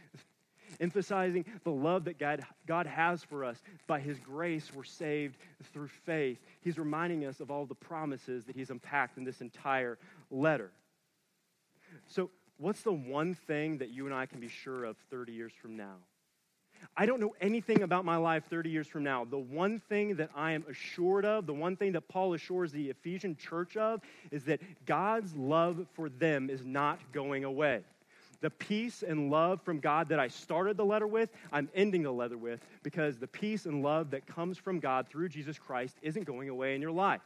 emphasizing 0.80 1.44
the 1.64 1.72
love 1.72 2.06
that 2.06 2.20
God, 2.20 2.42
God 2.68 2.86
has 2.86 3.24
for 3.24 3.44
us. 3.44 3.58
By 3.88 4.00
his 4.00 4.20
grace, 4.20 4.72
we're 4.74 4.84
saved 4.84 5.38
through 5.74 5.90
faith. 6.06 6.38
He's 6.62 6.78
reminding 6.78 7.26
us 7.26 7.40
of 7.40 7.50
all 7.52 7.66
the 7.66 7.76
promises 7.76 8.46
that 8.46 8.56
he's 8.56 8.70
unpacked 8.70 9.18
in 9.18 9.24
this 9.24 9.42
entire 9.42 9.98
letter. 10.30 10.72
So, 12.08 12.30
what's 12.58 12.82
the 12.82 12.94
one 12.94 13.34
thing 13.34 13.80
that 13.80 13.90
you 13.90 14.06
and 14.06 14.14
I 14.14 14.26
can 14.26 14.40
be 14.40 14.50
sure 14.50 14.86
of 14.86 14.98
30 15.10 15.32
years 15.32 15.54
from 15.60 15.76
now? 15.76 15.96
I 16.96 17.06
don't 17.06 17.20
know 17.20 17.36
anything 17.40 17.84
about 17.84 18.06
my 18.06 18.18
life 18.18 18.46
30 18.50 18.70
years 18.70 18.88
from 18.88 19.04
now. 19.04 19.24
The 19.24 19.38
one 19.38 19.80
thing 19.88 20.16
that 20.16 20.32
I 20.36 20.54
am 20.54 20.66
assured 20.68 21.26
of, 21.26 21.46
the 21.46 21.54
one 21.54 21.76
thing 21.76 21.92
that 21.92 22.08
Paul 22.08 22.34
assures 22.34 22.72
the 22.72 22.90
Ephesian 22.90 23.36
church 23.36 23.78
of, 23.78 24.02
is 24.32 24.44
that 24.46 24.62
God's 24.86 25.36
love 25.36 25.86
for 25.94 26.10
them 26.10 26.50
is 26.50 26.66
not 26.66 27.00
going 27.12 27.44
away. 27.44 27.82
The 28.42 28.50
peace 28.50 29.04
and 29.04 29.30
love 29.32 29.62
from 29.62 29.80
God 29.80 30.10
that 30.10 30.20
I 30.20 30.28
started 30.28 30.78
the 30.78 30.86
letter 30.86 31.08
with, 31.08 31.30
I'm 31.52 31.70
ending 31.76 32.04
the 32.04 32.12
letter 32.12 32.38
with 32.38 32.60
because 32.84 33.18
the 33.18 33.28
peace 33.28 33.66
and 33.66 33.82
love 33.82 34.12
that 34.12 34.28
comes 34.28 34.58
from 34.58 34.80
God 34.80 35.08
through 35.08 35.30
Jesus 35.30 35.58
Christ 35.58 35.98
isn't 36.02 36.26
going 36.26 36.50
away 36.50 36.76
in 36.76 36.82
your 36.82 36.92
life. 36.92 37.22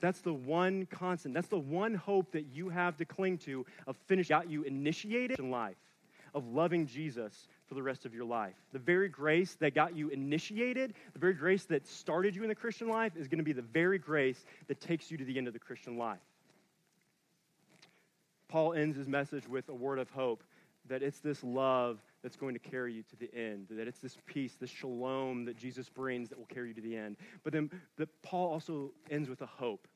That's 0.00 0.20
the 0.20 0.34
one 0.34 0.86
constant. 0.86 1.32
That's 1.32 1.48
the 1.48 1.58
one 1.58 1.94
hope 1.94 2.32
that 2.32 2.46
you 2.52 2.68
have 2.68 2.96
to 2.96 3.04
cling 3.04 3.38
to 3.38 3.64
of 3.86 3.96
finishing 4.08 4.34
out 4.34 4.50
you 4.50 4.64
initiated 4.64 5.38
in 5.38 5.50
life, 5.50 5.76
of 6.34 6.46
loving 6.46 6.86
Jesus 6.86 7.46
for 7.72 7.76
the 7.76 7.82
rest 7.82 8.04
of 8.04 8.14
your 8.14 8.26
life. 8.26 8.52
The 8.74 8.78
very 8.78 9.08
grace 9.08 9.56
that 9.60 9.74
got 9.74 9.96
you 9.96 10.10
initiated, 10.10 10.92
the 11.14 11.18
very 11.18 11.32
grace 11.32 11.64
that 11.64 11.86
started 11.86 12.36
you 12.36 12.42
in 12.42 12.50
the 12.50 12.54
Christian 12.54 12.86
life, 12.86 13.16
is 13.16 13.28
going 13.28 13.38
to 13.38 13.44
be 13.44 13.54
the 13.54 13.62
very 13.62 13.98
grace 13.98 14.44
that 14.68 14.78
takes 14.78 15.10
you 15.10 15.16
to 15.16 15.24
the 15.24 15.38
end 15.38 15.46
of 15.46 15.54
the 15.54 15.58
Christian 15.58 15.96
life. 15.96 16.20
Paul 18.48 18.74
ends 18.74 18.94
his 18.94 19.08
message 19.08 19.48
with 19.48 19.70
a 19.70 19.74
word 19.74 19.98
of 19.98 20.10
hope 20.10 20.44
that 20.90 21.02
it's 21.02 21.20
this 21.20 21.42
love 21.42 21.98
that's 22.22 22.36
going 22.36 22.52
to 22.52 22.60
carry 22.60 22.92
you 22.92 23.04
to 23.04 23.16
the 23.16 23.34
end, 23.34 23.68
that 23.70 23.88
it's 23.88 24.00
this 24.00 24.18
peace, 24.26 24.54
this 24.60 24.68
shalom 24.68 25.46
that 25.46 25.56
Jesus 25.56 25.88
brings 25.88 26.28
that 26.28 26.36
will 26.36 26.44
carry 26.44 26.68
you 26.68 26.74
to 26.74 26.82
the 26.82 26.94
end. 26.94 27.16
But 27.42 27.54
then 27.54 27.70
the, 27.96 28.06
Paul 28.22 28.52
also 28.52 28.92
ends 29.10 29.30
with 29.30 29.40
a 29.40 29.46
hope 29.46 29.88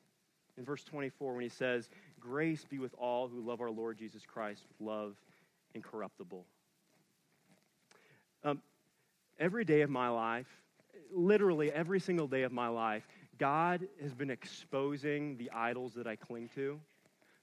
in 0.57 0.65
verse 0.65 0.83
24 0.83 1.35
when 1.35 1.43
he 1.43 1.49
says, 1.49 1.89
Grace 2.19 2.65
be 2.67 2.79
with 2.79 2.95
all 2.97 3.27
who 3.27 3.39
love 3.39 3.61
our 3.61 3.69
Lord 3.69 3.99
Jesus 3.99 4.23
Christ 4.25 4.63
with 4.67 4.87
love 4.87 5.15
incorruptible. 5.75 6.43
Every 9.39 9.65
day 9.65 9.81
of 9.81 9.89
my 9.89 10.09
life, 10.09 10.47
literally 11.11 11.71
every 11.71 11.99
single 11.99 12.27
day 12.27 12.43
of 12.43 12.51
my 12.51 12.67
life, 12.67 13.07
God 13.37 13.87
has 14.01 14.13
been 14.13 14.31
exposing 14.31 15.37
the 15.37 15.51
idols 15.51 15.93
that 15.93 16.07
I 16.07 16.15
cling 16.15 16.49
to 16.55 16.79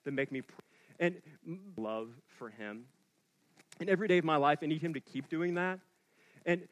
that 0.04 0.12
make 0.12 0.32
me 0.32 0.42
pr- 0.42 0.60
and 1.00 1.20
love 1.76 2.10
for 2.26 2.48
Him. 2.50 2.84
And 3.80 3.88
every 3.88 4.08
day 4.08 4.18
of 4.18 4.24
my 4.24 4.36
life, 4.36 4.58
I 4.62 4.66
need 4.66 4.82
Him 4.82 4.94
to 4.94 5.00
keep 5.00 5.28
doing 5.28 5.54
that. 5.54 5.78
And 6.46 6.66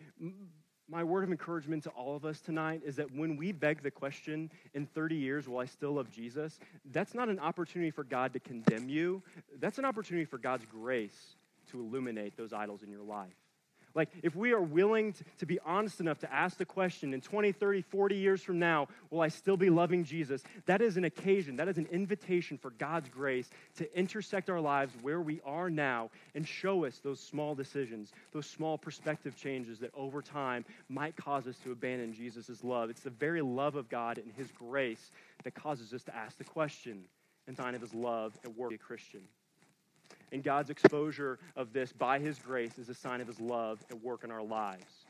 my 0.88 1.02
word 1.02 1.24
of 1.24 1.30
encouragement 1.30 1.84
to 1.84 1.90
all 1.90 2.14
of 2.14 2.24
us 2.24 2.40
tonight 2.40 2.82
is 2.84 2.96
that 2.96 3.12
when 3.14 3.36
we 3.36 3.52
beg 3.52 3.82
the 3.82 3.90
question, 3.90 4.50
in 4.74 4.86
30 4.86 5.16
years, 5.16 5.48
will 5.48 5.58
I 5.58 5.64
still 5.64 5.92
love 5.92 6.10
Jesus? 6.10 6.58
That's 6.92 7.14
not 7.14 7.28
an 7.28 7.38
opportunity 7.38 7.90
for 7.90 8.04
God 8.04 8.32
to 8.34 8.40
condemn 8.40 8.88
you. 8.88 9.22
That's 9.58 9.78
an 9.78 9.84
opportunity 9.84 10.24
for 10.24 10.38
God's 10.38 10.66
grace 10.66 11.36
to 11.70 11.80
illuminate 11.80 12.36
those 12.36 12.52
idols 12.52 12.82
in 12.82 12.90
your 12.90 13.02
life. 13.02 13.41
Like, 13.94 14.08
if 14.22 14.34
we 14.34 14.52
are 14.52 14.60
willing 14.60 15.12
to, 15.12 15.24
to, 15.38 15.46
be 15.46 15.58
honest 15.64 16.00
enough 16.00 16.18
to 16.20 16.32
ask 16.32 16.56
the 16.56 16.64
question 16.64 17.12
in 17.12 17.20
20, 17.20 17.52
30, 17.52 17.82
40 17.82 18.14
years 18.16 18.42
from 18.42 18.58
now, 18.58 18.88
will 19.10 19.20
I 19.20 19.28
still 19.28 19.56
be 19.56 19.70
loving 19.70 20.04
Jesus? 20.04 20.42
That 20.66 20.80
is 20.80 20.96
an 20.96 21.04
occasion, 21.04 21.56
that 21.56 21.68
is 21.68 21.78
an 21.78 21.86
invitation 21.90 22.58
for 22.58 22.70
God's 22.70 23.08
grace 23.08 23.50
to 23.76 23.98
intersect 23.98 24.48
our 24.48 24.60
lives 24.60 24.94
where 25.02 25.20
we 25.20 25.40
are 25.44 25.68
now 25.70 26.10
and 26.34 26.46
show 26.46 26.84
us 26.84 26.98
those 26.98 27.20
small 27.20 27.54
decisions, 27.54 28.12
those 28.32 28.46
small 28.46 28.78
perspective 28.78 29.36
changes 29.36 29.78
that 29.80 29.90
over 29.94 30.22
time 30.22 30.64
might 30.88 31.16
cause 31.16 31.46
us 31.46 31.56
to 31.64 31.72
abandon 31.72 32.14
Jesus' 32.14 32.64
love. 32.64 32.90
It's 32.90 33.02
the 33.02 33.10
very 33.10 33.42
love 33.42 33.74
of 33.74 33.88
God 33.88 34.18
and 34.18 34.32
His 34.32 34.50
grace 34.52 35.10
that 35.44 35.54
causes 35.54 35.92
us 35.92 36.02
to 36.04 36.16
ask 36.16 36.38
the 36.38 36.44
question 36.44 37.04
and 37.46 37.56
sign 37.56 37.74
of 37.74 37.80
His 37.80 37.94
love 37.94 38.38
and 38.44 38.56
work 38.56 38.72
a 38.72 38.78
Christian. 38.78 39.22
And 40.32 40.42
God's 40.42 40.70
exposure 40.70 41.38
of 41.56 41.72
this 41.72 41.92
by 41.92 42.18
His 42.18 42.38
grace 42.38 42.78
is 42.78 42.88
a 42.88 42.94
sign 42.94 43.20
of 43.20 43.28
His 43.28 43.38
love 43.38 43.84
at 43.90 44.02
work 44.02 44.24
in 44.24 44.30
our 44.30 44.42
lives. 44.42 45.04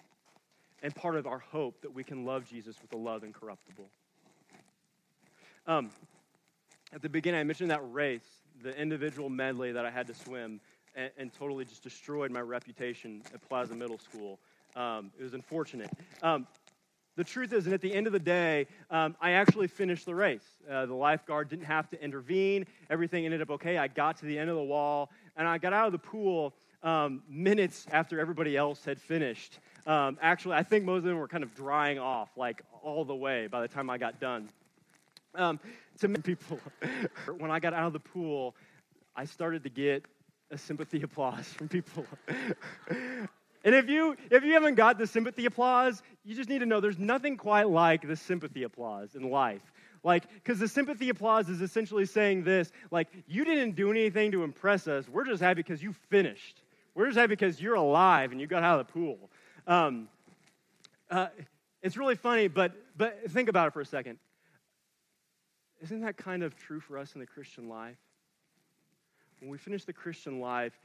And 0.82 0.94
part 0.94 1.14
of 1.16 1.26
our 1.28 1.38
hope 1.38 1.80
that 1.82 1.94
we 1.94 2.02
can 2.02 2.24
love 2.24 2.44
Jesus 2.44 2.76
with 2.82 2.92
a 2.92 2.96
love 2.96 3.22
incorruptible. 3.22 3.88
Um, 5.66 5.90
at 6.92 7.00
the 7.00 7.08
beginning, 7.08 7.38
I 7.40 7.44
mentioned 7.44 7.70
that 7.70 7.80
race, 7.92 8.26
the 8.62 8.76
individual 8.76 9.30
medley 9.30 9.70
that 9.70 9.86
I 9.86 9.90
had 9.90 10.08
to 10.08 10.14
swim, 10.14 10.60
and, 10.96 11.10
and 11.16 11.32
totally 11.32 11.64
just 11.64 11.84
destroyed 11.84 12.32
my 12.32 12.40
reputation 12.40 13.22
at 13.32 13.48
Plaza 13.48 13.74
Middle 13.74 13.98
School. 13.98 14.40
Um, 14.74 15.12
it 15.18 15.22
was 15.22 15.34
unfortunate. 15.34 15.90
Um, 16.22 16.48
the 17.16 17.24
truth 17.24 17.52
is, 17.52 17.66
and 17.66 17.74
at 17.74 17.80
the 17.80 17.92
end 17.92 18.06
of 18.06 18.12
the 18.12 18.18
day, 18.18 18.66
um, 18.90 19.16
I 19.20 19.32
actually 19.32 19.68
finished 19.68 20.06
the 20.06 20.14
race. 20.14 20.44
Uh, 20.70 20.86
the 20.86 20.94
lifeguard 20.94 21.50
didn't 21.50 21.66
have 21.66 21.90
to 21.90 22.02
intervene. 22.02 22.66
Everything 22.88 23.24
ended 23.24 23.42
up 23.42 23.50
okay. 23.50 23.76
I 23.76 23.88
got 23.88 24.16
to 24.18 24.26
the 24.26 24.38
end 24.38 24.48
of 24.48 24.56
the 24.56 24.62
wall, 24.62 25.10
and 25.36 25.46
I 25.46 25.58
got 25.58 25.72
out 25.72 25.86
of 25.86 25.92
the 25.92 25.98
pool 25.98 26.54
um, 26.82 27.22
minutes 27.28 27.86
after 27.90 28.18
everybody 28.18 28.56
else 28.56 28.84
had 28.84 29.00
finished. 29.00 29.58
Um, 29.86 30.18
actually, 30.22 30.56
I 30.56 30.62
think 30.62 30.84
most 30.84 30.98
of 30.98 31.04
them 31.04 31.18
were 31.18 31.28
kind 31.28 31.44
of 31.44 31.54
drying 31.54 31.98
off, 31.98 32.30
like 32.36 32.62
all 32.82 33.04
the 33.04 33.14
way 33.14 33.46
by 33.46 33.60
the 33.60 33.68
time 33.68 33.90
I 33.90 33.98
got 33.98 34.18
done. 34.18 34.48
Um, 35.34 35.60
to 36.00 36.08
many 36.08 36.22
people, 36.22 36.60
when 37.38 37.50
I 37.50 37.58
got 37.60 37.74
out 37.74 37.86
of 37.86 37.92
the 37.92 38.00
pool, 38.00 38.54
I 39.14 39.24
started 39.24 39.62
to 39.64 39.70
get 39.70 40.04
a 40.50 40.58
sympathy 40.58 41.02
applause 41.02 41.46
from 41.46 41.68
people. 41.68 42.06
And 43.64 43.74
if 43.74 43.88
you 43.88 44.16
if 44.30 44.44
you 44.44 44.52
haven't 44.52 44.74
got 44.74 44.98
the 44.98 45.06
sympathy 45.06 45.46
applause, 45.46 46.02
you 46.24 46.34
just 46.34 46.48
need 46.48 46.58
to 46.60 46.66
know 46.66 46.80
there's 46.80 46.98
nothing 46.98 47.36
quite 47.36 47.68
like 47.68 48.06
the 48.06 48.16
sympathy 48.16 48.64
applause 48.64 49.14
in 49.14 49.30
life. 49.30 49.62
Like, 50.04 50.24
because 50.34 50.58
the 50.58 50.66
sympathy 50.66 51.10
applause 51.10 51.48
is 51.48 51.60
essentially 51.60 52.06
saying 52.06 52.42
this, 52.42 52.72
like, 52.90 53.08
you 53.28 53.44
didn't 53.44 53.76
do 53.76 53.92
anything 53.92 54.32
to 54.32 54.42
impress 54.42 54.88
us. 54.88 55.08
We're 55.08 55.24
just 55.24 55.40
happy 55.40 55.62
because 55.62 55.80
you 55.80 55.92
finished. 56.10 56.60
We're 56.96 57.06
just 57.06 57.16
happy 57.16 57.28
because 57.28 57.60
you're 57.60 57.76
alive 57.76 58.32
and 58.32 58.40
you 58.40 58.48
got 58.48 58.64
out 58.64 58.80
of 58.80 58.86
the 58.88 58.92
pool. 58.92 59.30
Um, 59.66 60.08
uh, 61.08 61.28
it's 61.82 61.96
really 61.96 62.16
funny, 62.16 62.48
but 62.48 62.72
but 62.96 63.30
think 63.30 63.48
about 63.48 63.68
it 63.68 63.72
for 63.72 63.80
a 63.80 63.86
second. 63.86 64.18
Isn't 65.82 66.00
that 66.02 66.16
kind 66.16 66.42
of 66.42 66.56
true 66.56 66.80
for 66.80 66.98
us 66.98 67.14
in 67.14 67.20
the 67.20 67.26
Christian 67.26 67.68
life? 67.68 67.96
When 69.40 69.50
we 69.50 69.58
finish 69.58 69.84
the 69.84 69.92
Christian 69.92 70.40
life, 70.40 70.78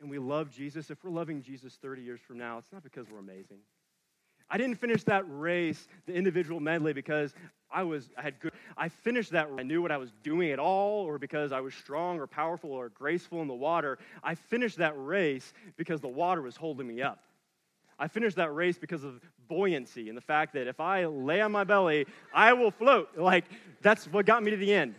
and 0.00 0.10
we 0.10 0.18
love 0.18 0.50
Jesus, 0.50 0.90
if 0.90 1.02
we're 1.02 1.10
loving 1.10 1.42
Jesus 1.42 1.74
30 1.80 2.02
years 2.02 2.20
from 2.20 2.38
now, 2.38 2.58
it's 2.58 2.72
not 2.72 2.82
because 2.82 3.06
we're 3.10 3.18
amazing. 3.18 3.58
I 4.48 4.58
didn't 4.58 4.76
finish 4.76 5.02
that 5.04 5.24
race, 5.26 5.88
the 6.06 6.14
individual 6.14 6.60
medley, 6.60 6.92
because 6.92 7.34
I 7.70 7.82
was 7.82 8.10
I 8.16 8.22
had 8.22 8.38
good. 8.38 8.52
I 8.76 8.88
finished 8.88 9.32
that. 9.32 9.48
I 9.58 9.62
knew 9.64 9.82
what 9.82 9.90
I 9.90 9.96
was 9.96 10.12
doing 10.22 10.52
at 10.52 10.60
all, 10.60 11.04
or 11.04 11.18
because 11.18 11.50
I 11.50 11.60
was 11.60 11.74
strong 11.74 12.20
or 12.20 12.26
powerful 12.28 12.70
or 12.70 12.88
graceful 12.90 13.42
in 13.42 13.48
the 13.48 13.54
water. 13.54 13.98
I 14.22 14.36
finished 14.36 14.78
that 14.78 14.94
race 14.96 15.52
because 15.76 16.00
the 16.00 16.08
water 16.08 16.42
was 16.42 16.56
holding 16.56 16.86
me 16.86 17.02
up. 17.02 17.24
I 17.98 18.06
finished 18.08 18.36
that 18.36 18.54
race 18.54 18.78
because 18.78 19.02
of 19.02 19.20
buoyancy 19.48 20.08
and 20.08 20.16
the 20.16 20.22
fact 20.22 20.52
that 20.54 20.66
if 20.66 20.80
I 20.80 21.06
lay 21.06 21.40
on 21.40 21.50
my 21.50 21.64
belly, 21.64 22.06
I 22.32 22.52
will 22.52 22.70
float. 22.70 23.08
Like 23.16 23.46
that's 23.82 24.06
what 24.06 24.26
got 24.26 24.42
me 24.42 24.52
to 24.52 24.56
the 24.56 24.72
end. 24.72 24.94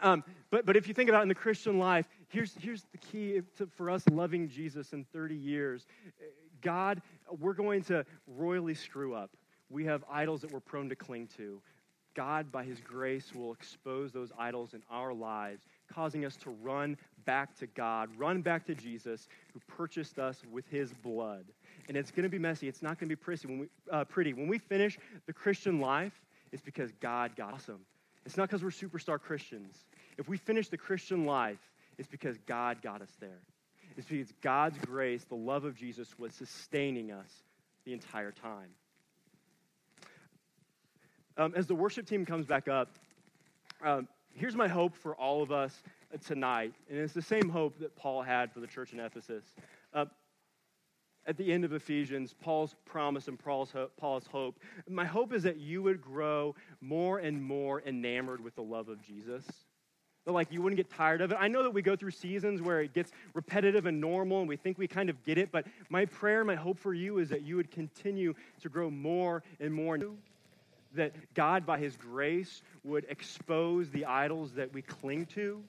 Um, 0.00 0.22
but 0.50 0.66
but 0.66 0.76
if 0.76 0.86
you 0.86 0.92
think 0.92 1.08
about 1.08 1.20
it 1.20 1.22
in 1.22 1.28
the 1.28 1.34
Christian 1.34 1.78
life, 1.78 2.06
here's, 2.30 2.54
here's 2.60 2.84
the 2.92 2.98
key 2.98 3.40
to, 3.58 3.66
for 3.66 3.90
us 3.90 4.02
loving 4.10 4.48
Jesus 4.48 4.92
in 4.92 5.04
30 5.12 5.34
years. 5.34 5.86
God, 6.62 7.02
we're 7.38 7.52
going 7.52 7.82
to 7.84 8.04
royally 8.26 8.74
screw 8.74 9.14
up. 9.14 9.30
We 9.68 9.84
have 9.84 10.04
idols 10.10 10.40
that 10.42 10.52
we're 10.52 10.60
prone 10.60 10.88
to 10.88 10.96
cling 10.96 11.28
to. 11.36 11.60
God, 12.14 12.50
by 12.50 12.64
his 12.64 12.80
grace, 12.80 13.32
will 13.34 13.52
expose 13.52 14.10
those 14.10 14.32
idols 14.36 14.74
in 14.74 14.82
our 14.90 15.14
lives, 15.14 15.64
causing 15.92 16.24
us 16.24 16.36
to 16.38 16.50
run 16.50 16.96
back 17.24 17.56
to 17.58 17.66
God, 17.68 18.08
run 18.18 18.42
back 18.42 18.66
to 18.66 18.74
Jesus, 18.74 19.28
who 19.52 19.60
purchased 19.68 20.18
us 20.18 20.42
with 20.50 20.66
his 20.68 20.92
blood. 20.92 21.44
And 21.88 21.96
it's 21.96 22.10
going 22.10 22.24
to 22.24 22.28
be 22.28 22.38
messy. 22.38 22.66
It's 22.66 22.82
not 22.82 22.98
going 22.98 23.08
to 23.08 23.14
be 23.14 23.16
pretty. 23.16 23.46
When 23.46 23.58
we, 23.60 23.66
uh, 23.92 24.04
pretty. 24.04 24.32
When 24.32 24.48
we 24.48 24.58
finish 24.58 24.98
the 25.26 25.32
Christian 25.32 25.80
life, 25.80 26.20
it's 26.50 26.62
because 26.62 26.90
God 27.00 27.36
got 27.36 27.54
awesome. 27.54 27.80
It's 28.26 28.36
not 28.36 28.48
because 28.48 28.62
we're 28.62 28.70
superstar 28.70 29.20
Christians. 29.20 29.84
If 30.18 30.28
we 30.28 30.36
finish 30.36 30.68
the 30.68 30.76
Christian 30.76 31.24
life, 31.24 31.58
it's 32.00 32.08
because 32.08 32.38
God 32.46 32.80
got 32.80 33.02
us 33.02 33.10
there. 33.20 33.42
It's 33.98 34.08
because 34.08 34.32
God's 34.40 34.78
grace, 34.78 35.22
the 35.24 35.34
love 35.34 35.66
of 35.66 35.76
Jesus, 35.76 36.18
was 36.18 36.32
sustaining 36.32 37.12
us 37.12 37.28
the 37.84 37.92
entire 37.92 38.32
time. 38.32 38.70
Um, 41.36 41.52
as 41.54 41.66
the 41.66 41.74
worship 41.74 42.06
team 42.06 42.24
comes 42.24 42.46
back 42.46 42.68
up, 42.68 42.88
um, 43.84 44.08
here's 44.32 44.56
my 44.56 44.66
hope 44.66 44.96
for 44.96 45.14
all 45.14 45.42
of 45.42 45.52
us 45.52 45.82
tonight. 46.24 46.72
And 46.88 46.98
it's 46.98 47.12
the 47.12 47.20
same 47.20 47.50
hope 47.50 47.78
that 47.80 47.94
Paul 47.96 48.22
had 48.22 48.50
for 48.50 48.60
the 48.60 48.66
church 48.66 48.94
in 48.94 49.00
Ephesus. 49.00 49.44
Uh, 49.92 50.06
at 51.26 51.36
the 51.36 51.52
end 51.52 51.66
of 51.66 51.74
Ephesians, 51.74 52.34
Paul's 52.40 52.74
promise 52.86 53.28
and 53.28 53.38
Paul's 53.38 53.74
Paul's 53.98 54.26
hope. 54.26 54.58
My 54.88 55.04
hope 55.04 55.34
is 55.34 55.42
that 55.42 55.58
you 55.58 55.82
would 55.82 56.00
grow 56.00 56.54
more 56.80 57.18
and 57.18 57.42
more 57.42 57.82
enamored 57.82 58.42
with 58.42 58.54
the 58.54 58.62
love 58.62 58.88
of 58.88 59.02
Jesus 59.02 59.44
that 60.24 60.32
like 60.32 60.52
you 60.52 60.62
wouldn't 60.62 60.76
get 60.76 60.90
tired 60.90 61.20
of 61.20 61.32
it. 61.32 61.38
I 61.40 61.48
know 61.48 61.62
that 61.62 61.70
we 61.70 61.82
go 61.82 61.96
through 61.96 62.10
seasons 62.10 62.60
where 62.60 62.80
it 62.80 62.92
gets 62.92 63.12
repetitive 63.34 63.86
and 63.86 64.00
normal 64.00 64.40
and 64.40 64.48
we 64.48 64.56
think 64.56 64.78
we 64.78 64.86
kind 64.86 65.08
of 65.08 65.22
get 65.24 65.38
it, 65.38 65.50
but 65.50 65.66
my 65.88 66.04
prayer, 66.04 66.44
my 66.44 66.54
hope 66.54 66.78
for 66.78 66.92
you 66.92 67.18
is 67.18 67.28
that 67.30 67.42
you 67.42 67.56
would 67.56 67.70
continue 67.70 68.34
to 68.60 68.68
grow 68.68 68.90
more 68.90 69.42
and 69.60 69.72
more. 69.72 69.98
That 70.94 71.12
God, 71.34 71.64
by 71.66 71.78
His 71.78 71.96
grace, 71.96 72.62
would 72.84 73.06
expose 73.08 73.90
the 73.90 74.04
idols 74.04 74.52
that 74.54 74.72
we 74.72 74.82
cling 74.82 75.26
to. 75.26 75.62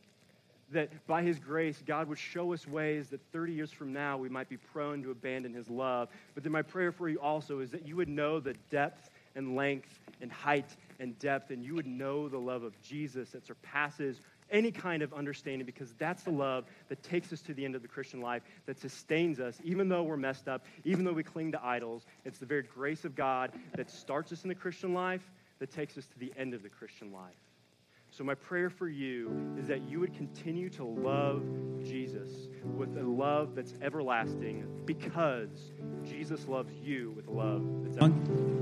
That 0.72 0.90
by 1.06 1.22
His 1.22 1.38
grace, 1.38 1.82
God 1.86 2.08
would 2.08 2.18
show 2.18 2.54
us 2.54 2.68
ways 2.68 3.10
that 3.10 3.22
30 3.32 3.54
years 3.54 3.72
from 3.72 3.94
now 3.94 4.18
we 4.18 4.30
might 4.30 4.50
be 4.50 4.58
prone 4.58 5.04
to 5.04 5.12
abandon 5.12 5.54
His 5.54 5.70
love. 5.70 6.10
But 6.34 6.44
then 6.44 6.52
my 6.52 6.62
prayer 6.62 6.92
for 6.92 7.08
you 7.08 7.20
also 7.20 7.60
is 7.60 7.70
that 7.72 7.88
you 7.88 7.96
would 7.96 8.10
know 8.10 8.40
the 8.40 8.56
depth 8.70 9.10
and 9.36 9.56
length 9.56 10.00
and 10.22 10.32
height 10.32 10.76
and 11.00 11.18
depth, 11.20 11.52
and 11.52 11.64
you 11.64 11.76
would 11.76 11.88
know 11.88 12.28
the 12.28 12.38
love 12.38 12.64
of 12.64 12.80
Jesus 12.82 13.30
that 13.32 13.46
surpasses 13.46 14.20
any 14.52 14.72
kind 14.72 15.02
of 15.02 15.14
understanding 15.14 15.66
because 15.66 15.94
that's 15.98 16.24
the 16.24 16.32
love 16.32 16.66
that 16.90 17.02
takes 17.04 17.32
us 17.34 17.42
to 17.42 17.54
the 17.54 17.66
end 17.66 17.76
of 17.76 17.82
the 17.82 17.88
Christian 17.88 18.22
life, 18.22 18.44
that 18.66 18.80
sustains 18.80 19.40
us, 19.40 19.60
even 19.64 19.90
though 19.90 20.04
we're 20.04 20.18
messed 20.18 20.48
up, 20.48 20.66
even 20.84 21.06
though 21.06 21.14
we 21.14 21.24
cling 21.24 21.52
to 21.54 21.66
idols. 21.66 22.06
It's 22.26 22.38
the 22.38 22.46
very 22.46 22.64
grace 22.64 23.06
of 23.06 23.16
God 23.16 23.52
that 23.76 23.90
starts 23.90 24.32
us 24.32 24.44
in 24.44 24.50
the 24.50 24.56
Christian 24.56 24.94
life 24.94 25.24
that 25.60 25.72
takes 25.72 25.98
us 25.98 26.06
to 26.08 26.20
the 26.20 26.34
end 26.38 26.54
of 26.54 26.64
the 26.64 26.70
Christian 26.70 27.12
life. 27.12 27.34
So, 28.12 28.26
my 28.26 28.36
prayer 28.36 28.70
for 28.70 28.90
you 28.90 29.56
is 29.58 29.68
that 29.68 29.84
you 29.84 30.02
would 30.02 30.14
continue 30.14 30.70
to 30.72 30.84
love 30.84 31.44
Jesus 31.82 32.50
with 32.76 32.98
a 32.98 33.04
love 33.04 33.56
that's 33.56 33.74
everlasting 33.82 34.68
because 34.86 35.72
Jesus 36.04 36.46
loves 36.46 36.74
you 36.74 37.14
with 37.16 37.28
a 37.28 37.32
love 37.32 37.64
that's 37.84 37.96
everlasting. 37.96 38.61